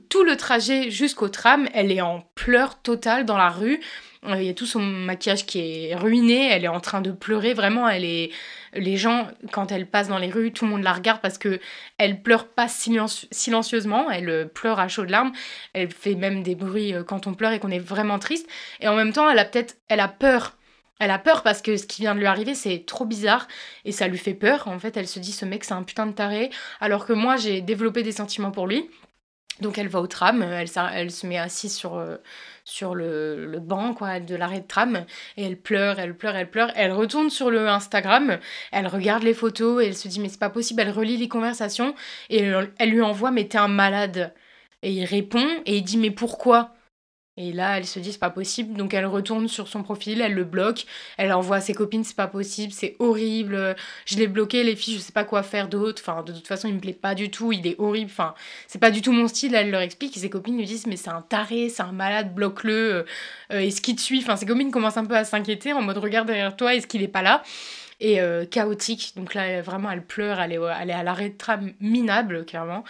tout 0.10 0.24
le 0.24 0.36
trajet 0.36 0.90
jusqu'au 0.90 1.30
tram 1.30 1.68
elle 1.74 1.92
est 1.92 2.02
en 2.02 2.22
pleurs 2.36 2.82
totale 2.82 3.26
dans 3.26 3.38
la 3.38 3.50
rue. 3.50 3.80
Il 4.24 4.44
y 4.44 4.50
a 4.50 4.54
tout 4.54 4.66
son 4.66 4.82
maquillage 4.82 5.46
qui 5.46 5.60
est 5.60 5.96
ruiné, 5.96 6.50
elle 6.52 6.66
est 6.66 6.70
en 6.70 6.82
train 6.82 7.02
de 7.02 7.12
pleurer, 7.12 7.54
vraiment, 7.54 7.88
elle 7.88 8.04
est... 8.04 8.32
Les 8.74 8.98
gens, 8.98 9.28
quand 9.52 9.72
elle 9.72 9.88
passe 9.88 10.10
dans 10.10 10.18
les 10.18 10.30
rues, 10.30 10.52
tout 10.52 10.66
le 10.66 10.72
monde 10.72 10.84
la 10.84 10.92
regarde 10.92 11.22
parce 11.22 11.38
que 11.38 11.60
elle 11.98 12.22
pleure 12.22 12.48
pas 12.48 12.68
silencieusement, 12.68 14.12
elle 14.12 14.30
euh, 14.30 14.46
pleure 14.46 14.80
à 14.80 14.88
chaudes 14.88 15.10
larmes, 15.10 15.32
elle 15.74 15.92
fait 15.92 16.16
même 16.16 16.44
des 16.44 16.56
bruits 16.56 16.94
euh, 16.94 17.04
quand 17.04 17.26
on 17.26 17.34
pleure 17.34 17.54
et 17.54 17.60
qu'on 17.60 17.72
est 17.72 17.80
vraiment 17.80 18.20
triste. 18.20 18.48
Et 18.82 18.88
en 18.88 18.96
même 18.96 19.14
temps, 19.14 19.30
elle 19.30 19.40
a 19.40 19.46
peut-être, 19.46 19.78
elle 19.88 20.02
a 20.02 20.10
peur. 20.10 20.58
Elle 21.00 21.12
a 21.12 21.20
peur 21.20 21.44
parce 21.44 21.62
que 21.62 21.78
ce 21.78 21.86
qui 21.86 22.02
vient 22.02 22.16
de 22.16 22.20
lui 22.20 22.26
arriver, 22.26 22.56
c'est 22.56 22.84
trop 22.86 23.06
bizarre 23.06 23.48
et 23.86 23.92
ça 23.92 24.08
lui 24.08 24.18
fait 24.18 24.34
peur. 24.34 24.68
En 24.68 24.80
fait, 24.80 24.98
elle 24.98 25.08
se 25.08 25.20
dit, 25.20 25.32
ce 25.32 25.46
mec, 25.46 25.64
c'est 25.64 25.74
un 25.74 25.84
putain 25.84 26.08
de 26.08 26.12
taré, 26.12 26.50
alors 26.82 27.06
que 27.06 27.14
moi, 27.14 27.38
j'ai 27.38 27.62
développé 27.62 28.04
des 28.04 28.12
sentiments 28.12 28.52
pour 28.52 28.68
lui. 28.68 28.90
Donc 29.62 29.78
elle 29.78 29.88
va 29.88 30.02
au 30.02 30.08
tram, 30.08 30.42
elle, 30.44 30.70
elle 30.94 31.12
se 31.12 31.26
met 31.26 31.38
assise 31.38 31.76
sur, 31.76 31.96
euh, 31.96 32.18
sur 32.64 32.94
le, 32.96 33.46
le, 33.48 33.60
banc 33.60 33.94
quoi, 33.94 34.20
de 34.20 34.36
l'arrêt 34.36 34.62
de 34.62 34.68
tram 34.68 35.06
et 35.36 35.44
elle 35.44 35.58
pleure, 35.58 36.00
elle 36.00 36.16
pleure, 36.16 36.36
elle 36.36 36.50
pleure. 36.50 36.72
Elle 36.76 36.92
retourne 36.92 37.30
sur 37.30 37.50
le 37.50 37.68
Instagram, 37.68 38.38
elle 38.72 38.88
regarde 38.88 39.24
les 39.24 39.34
photos 39.34 39.84
et 39.84 39.88
elle 39.88 39.96
se 39.96 40.08
dit 40.08 40.20
mais 40.20 40.30
c'est 40.30 40.40
pas 40.40 40.50
possible, 40.50 40.82
elle 40.82 40.92
relit 40.92 41.18
les 41.18 41.28
conversations 41.28 41.96
et 42.30 42.44
elle, 42.44 42.72
elle 42.78 42.90
lui 42.92 43.02
envoie 43.02 43.32
mais 43.32 43.48
t'es 43.48 43.58
un 43.58 43.68
malade. 43.68 44.34
Et 44.84 44.92
il 44.92 45.06
répond 45.06 45.46
et 45.66 45.78
il 45.78 45.84
dit 45.84 45.98
mais 45.98 46.12
pourquoi? 46.12 46.77
Et 47.38 47.54
là, 47.54 47.78
elle 47.78 47.86
se 47.86 48.00
dit, 48.00 48.12
c'est 48.12 48.20
pas 48.20 48.32
possible. 48.32 48.76
Donc, 48.76 48.96
elle 48.96 49.06
retourne 49.06 49.48
sur 49.48 49.68
son 49.68 49.84
profil, 49.84 50.22
elle 50.22 50.34
le 50.34 50.44
bloque. 50.44 50.86
Elle 51.18 51.32
envoie 51.32 51.58
à 51.58 51.62
ses 51.62 51.74
copines, 51.74 52.04
c'est 52.04 52.16
pas 52.16 52.28
possible, 52.28 52.74
c'est 52.74 52.96
horrible. 52.98 53.76
Je 54.06 54.18
l'ai 54.18 54.28
bloqué, 54.28 54.64
les 54.64 54.76
filles, 54.76 54.96
je 54.96 55.00
sais 55.00 55.12
pas 55.12 55.24
quoi 55.24 55.44
faire 55.44 55.68
d'autre. 55.68 56.02
Enfin, 56.04 56.24
de 56.24 56.34
toute 56.34 56.48
façon, 56.48 56.68
il 56.68 56.74
me 56.74 56.80
plaît 56.80 56.94
pas 56.94 57.14
du 57.14 57.30
tout, 57.30 57.52
il 57.52 57.68
est 57.68 57.76
horrible. 57.80 58.10
Enfin, 58.12 58.34
c'est 58.68 58.80
pas 58.80 58.90
du 58.90 59.04
tout 59.04 59.12
mon 59.12 59.28
style. 59.28 59.54
Elle 59.54 59.70
leur 59.70 59.82
explique. 59.82 60.18
Et 60.18 60.20
ses 60.20 60.30
copines 60.32 60.58
lui 60.58 60.66
disent, 60.66 60.88
mais 60.88 60.98
c'est 60.98 61.10
un 61.10 61.22
taré, 61.22 61.70
c'est 61.70 61.84
un 61.84 61.92
malade, 61.92 62.34
bloque-le. 62.34 62.74
Euh, 62.74 63.04
euh, 63.54 63.60
est-ce 63.60 63.82
qu'il 63.82 63.96
te 63.96 64.02
suit? 64.02 64.20
Enfin, 64.24 64.36
ses 64.36 64.48
copines 64.48 64.72
commencent 64.72 64.98
un 64.98 65.06
peu 65.06 65.16
à 65.16 65.24
s'inquiéter 65.24 65.74
en 65.74 65.82
mode, 65.82 65.98
regarde 66.00 66.28
derrière 66.28 66.56
toi, 66.56 66.74
est-ce 66.74 66.88
qu'il 66.88 67.04
est 67.04 67.08
pas 67.08 67.22
là? 67.22 67.44
Et 68.00 68.20
euh, 68.22 68.46
chaotique. 68.46 69.14
Donc 69.16 69.34
là, 69.34 69.62
vraiment, 69.62 69.92
elle 69.92 70.04
pleure, 70.04 70.40
elle 70.40 70.54
est, 70.54 70.60
elle 70.82 70.90
est 70.90 70.94
à 70.94 71.04
l'arrêt 71.04 71.30
de 71.30 71.38
tram 71.38 71.72
minable, 71.80 72.46
clairement. 72.46 72.84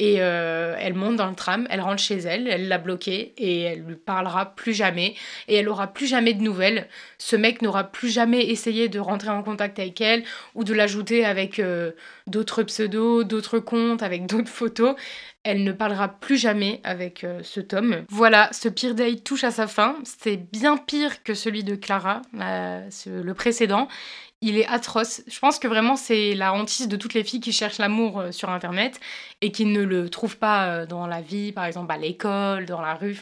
Et 0.00 0.16
euh, 0.18 0.74
elle 0.80 0.94
monte 0.94 1.14
dans 1.14 1.28
le 1.28 1.36
tram, 1.36 1.68
elle 1.70 1.80
rentre 1.80 2.02
chez 2.02 2.16
elle, 2.16 2.48
elle 2.48 2.66
l'a 2.66 2.78
bloqué 2.78 3.32
et 3.38 3.60
elle 3.60 3.82
lui 3.82 3.94
parlera 3.94 4.56
plus 4.56 4.74
jamais. 4.74 5.14
Et 5.46 5.54
elle 5.54 5.68
aura 5.68 5.86
plus 5.86 6.08
jamais 6.08 6.34
de 6.34 6.42
nouvelles. 6.42 6.88
Ce 7.18 7.36
mec 7.36 7.62
n'aura 7.62 7.84
plus 7.84 8.08
jamais 8.08 8.44
essayé 8.44 8.88
de 8.88 8.98
rentrer 8.98 9.28
en 9.28 9.44
contact 9.44 9.78
avec 9.78 10.00
elle 10.00 10.24
ou 10.56 10.64
de 10.64 10.74
l'ajouter 10.74 11.24
avec 11.24 11.60
euh, 11.60 11.92
d'autres 12.26 12.62
pseudos, 12.62 13.24
d'autres 13.24 13.58
comptes, 13.58 14.02
avec 14.02 14.26
d'autres 14.28 14.48
photos. 14.48 14.96
Elle 15.42 15.62
ne 15.62 15.72
parlera 15.72 16.08
plus 16.08 16.38
jamais 16.38 16.80
avec 16.84 17.22
euh, 17.22 17.40
ce 17.42 17.60
tome. 17.60 18.04
Voilà, 18.08 18.48
ce 18.52 18.68
pire 18.68 18.94
day 18.94 19.16
touche 19.16 19.44
à 19.44 19.50
sa 19.50 19.66
fin. 19.66 19.96
C'est 20.04 20.36
bien 20.36 20.76
pire 20.76 21.22
que 21.22 21.34
celui 21.34 21.64
de 21.64 21.74
Clara, 21.74 22.22
le 22.32 23.32
précédent 23.32 23.88
il 24.44 24.58
est 24.58 24.66
atroce. 24.66 25.22
Je 25.26 25.38
pense 25.38 25.58
que 25.58 25.66
vraiment 25.66 25.96
c'est 25.96 26.34
la 26.34 26.52
hantise 26.52 26.86
de 26.86 26.96
toutes 26.96 27.14
les 27.14 27.24
filles 27.24 27.40
qui 27.40 27.52
cherchent 27.52 27.78
l'amour 27.78 28.20
euh, 28.20 28.30
sur 28.30 28.50
internet 28.50 29.00
et 29.40 29.50
qui 29.50 29.64
ne 29.64 29.82
le 29.82 30.10
trouvent 30.10 30.36
pas 30.36 30.66
euh, 30.66 30.86
dans 30.86 31.06
la 31.06 31.22
vie, 31.22 31.50
par 31.50 31.64
exemple 31.64 31.90
à 31.92 31.96
l'école, 31.96 32.66
dans 32.66 32.82
la 32.82 32.94
rue, 32.94 33.18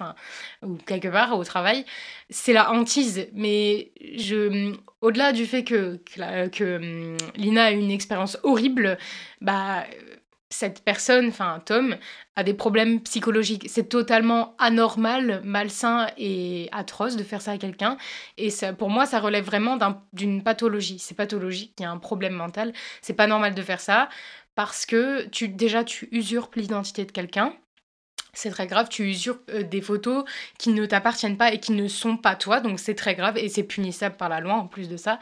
ou 0.63 0.75
quelque 0.85 1.09
part 1.09 1.39
au 1.39 1.45
travail. 1.45 1.85
C'est 2.29 2.53
la 2.53 2.73
hantise, 2.73 3.29
mais 3.35 3.93
je 4.17 4.75
au-delà 5.01 5.33
du 5.33 5.47
fait 5.47 5.63
que, 5.65 6.01
que, 6.05 6.49
que 6.49 6.77
hum, 6.77 7.17
Lina 7.37 7.67
a 7.67 7.71
une 7.71 7.91
expérience 7.91 8.39
horrible, 8.43 8.92
bah 9.41 9.85
cette 10.53 10.85
personne, 10.85 11.29
enfin 11.29 11.61
Tom, 11.65 11.97
a 12.37 12.45
des 12.45 12.55
problèmes 12.55 13.01
psychologiques. 13.01 13.65
C'est 13.69 13.89
totalement 13.89 14.55
anormal, 14.59 15.41
malsain 15.45 16.09
et 16.19 16.69
atroce 16.73 17.17
de 17.17 17.25
faire 17.25 17.43
ça 17.43 17.53
à 17.53 17.59
quelqu'un. 17.59 17.97
Et 18.37 18.51
ça, 18.51 18.73
pour 18.73 18.91
moi, 18.91 19.07
ça 19.07 19.19
relève 19.21 19.45
vraiment 19.45 19.79
d'une 20.13 20.43
pathologie. 20.43 20.99
C'est 20.99 21.15
pathologique, 21.17 21.75
il 21.79 21.83
y 21.83 21.87
a 21.87 21.91
un 21.91 21.99
problème 21.99 22.35
mental. 22.35 22.73
C'est 23.01 23.15
pas 23.15 23.27
normal 23.27 23.55
de 23.55 23.63
faire 23.63 23.81
ça 23.81 24.09
parce 24.55 24.87
que 24.87 25.27
tu, 25.29 25.49
déjà 25.49 25.83
tu 25.85 26.09
usurpes 26.13 26.55
l'identité 26.57 27.05
de 27.05 27.13
quelqu'un 27.13 27.55
c'est 28.35 28.49
très 28.51 28.67
grave, 28.67 28.89
tu 28.89 29.03
usurpes 29.03 29.51
euh, 29.51 29.63
des 29.63 29.83
photos 29.83 30.25
qui 30.59 30.71
ne 30.71 30.87
t'appartiennent 30.87 31.37
pas 31.37 31.53
et 31.53 31.61
qui 31.61 31.73
ne 31.73 31.87
sont 31.87 32.17
pas 32.17 32.35
toi, 32.35 32.61
donc 32.61 32.81
c'est 32.81 32.95
très 32.95 33.15
grave 33.15 33.37
et 33.37 33.51
c'est 33.51 33.63
punissable 33.63 34.17
par 34.17 34.31
la 34.31 34.41
loi 34.41 34.55
en 34.55 34.67
plus 34.67 34.89
de 34.89 34.97
ça. 34.97 35.19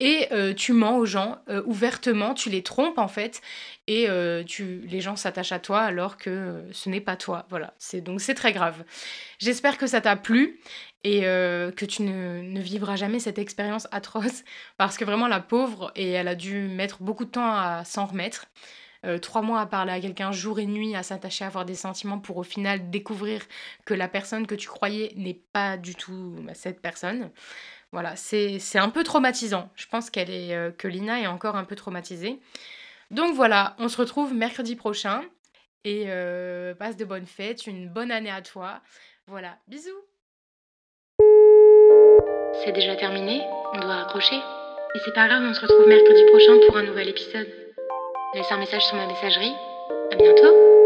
Et 0.00 0.28
euh, 0.32 0.52
tu 0.52 0.74
mens 0.74 0.98
aux 0.98 1.06
gens 1.06 1.38
euh, 1.48 1.62
ouvertement, 1.64 2.34
tu 2.34 2.50
les 2.50 2.62
trompes 2.62 2.98
en 2.98 3.08
fait, 3.08 3.40
et 3.86 4.06
les 4.06 5.00
gens 5.00 5.16
s'attachent 5.16 5.52
à 5.52 5.58
toi 5.58 5.80
alors 5.80 6.16
que 6.16 6.62
ce 6.72 6.88
n'est 6.88 7.00
pas 7.00 7.16
toi. 7.16 7.46
Voilà, 7.48 7.74
c'est 7.78 8.00
donc 8.00 8.20
c'est 8.20 8.34
très 8.34 8.52
grave. 8.52 8.84
J'espère 9.38 9.76
que 9.78 9.86
ça 9.86 10.00
t'a 10.00 10.16
plu 10.16 10.60
et 11.04 11.22
que 11.22 11.84
tu 11.84 12.02
ne, 12.02 12.42
ne, 12.42 12.60
vivras 12.60 12.96
jamais 12.96 13.18
cette 13.18 13.38
expérience 13.38 13.88
atroce 13.90 14.44
parce 14.76 14.96
que 14.96 15.04
vraiment 15.04 15.26
la 15.26 15.40
pauvre 15.40 15.90
et 15.96 16.10
elle 16.10 16.28
a 16.28 16.36
dû 16.36 16.68
mettre 16.68 17.02
beaucoup 17.02 17.24
de 17.24 17.30
temps 17.30 17.52
à 17.52 17.82
s'en 17.84 18.06
remettre. 18.06 18.46
Euh, 19.04 19.18
trois 19.18 19.42
mois 19.42 19.60
à 19.60 19.66
parler 19.66 19.92
à 19.92 20.00
quelqu'un 20.00 20.30
jour 20.30 20.60
et 20.60 20.66
nuit, 20.66 20.94
à 20.94 21.02
s'attacher, 21.02 21.44
à 21.44 21.48
avoir 21.48 21.64
des 21.64 21.74
sentiments 21.74 22.20
pour 22.20 22.36
au 22.36 22.44
final 22.44 22.90
découvrir 22.90 23.42
que 23.84 23.94
la 23.94 24.06
personne 24.06 24.46
que 24.46 24.54
tu 24.54 24.68
croyais 24.68 25.12
n'est 25.16 25.40
pas 25.52 25.76
du 25.76 25.94
tout 25.96 26.36
bah, 26.42 26.54
cette 26.54 26.80
personne. 26.80 27.30
Voilà, 27.90 28.16
c'est 28.16 28.78
un 28.78 28.88
peu 28.88 29.02
traumatisant. 29.04 29.70
Je 29.76 29.86
pense 29.86 30.08
qu'elle 30.08 30.30
est 30.30 30.54
euh, 30.54 30.70
que 30.70 30.88
Lina 30.88 31.20
est 31.20 31.26
encore 31.26 31.56
un 31.56 31.64
peu 31.64 31.76
traumatisée. 31.76 32.38
Donc 33.10 33.34
voilà, 33.34 33.74
on 33.78 33.88
se 33.88 33.98
retrouve 33.98 34.34
mercredi 34.34 34.76
prochain 34.76 35.22
et 35.84 36.04
euh, 36.06 36.74
passe 36.74 36.96
de 36.96 37.04
bonnes 37.04 37.26
fêtes, 37.26 37.66
une 37.66 37.88
bonne 37.88 38.10
année 38.10 38.30
à 38.30 38.40
toi. 38.40 38.80
Voilà, 39.26 39.58
bisous. 39.66 39.90
C'est 42.64 42.72
déjà 42.72 42.96
terminé, 42.96 43.42
on 43.74 43.80
doit 43.80 43.96
raccrocher. 43.96 44.36
Et 44.36 44.98
c'est 45.04 45.12
pas 45.12 45.26
grave, 45.26 45.42
on 45.42 45.52
se 45.52 45.60
retrouve 45.60 45.86
mercredi 45.88 46.24
prochain 46.30 46.52
pour 46.66 46.76
un 46.76 46.84
nouvel 46.84 47.08
épisode. 47.08 47.61
Laisse 48.34 48.50
un 48.50 48.56
message 48.56 48.86
sur 48.86 48.96
ma 48.96 49.06
messagerie. 49.06 49.54
À 50.10 50.16
bientôt 50.16 50.81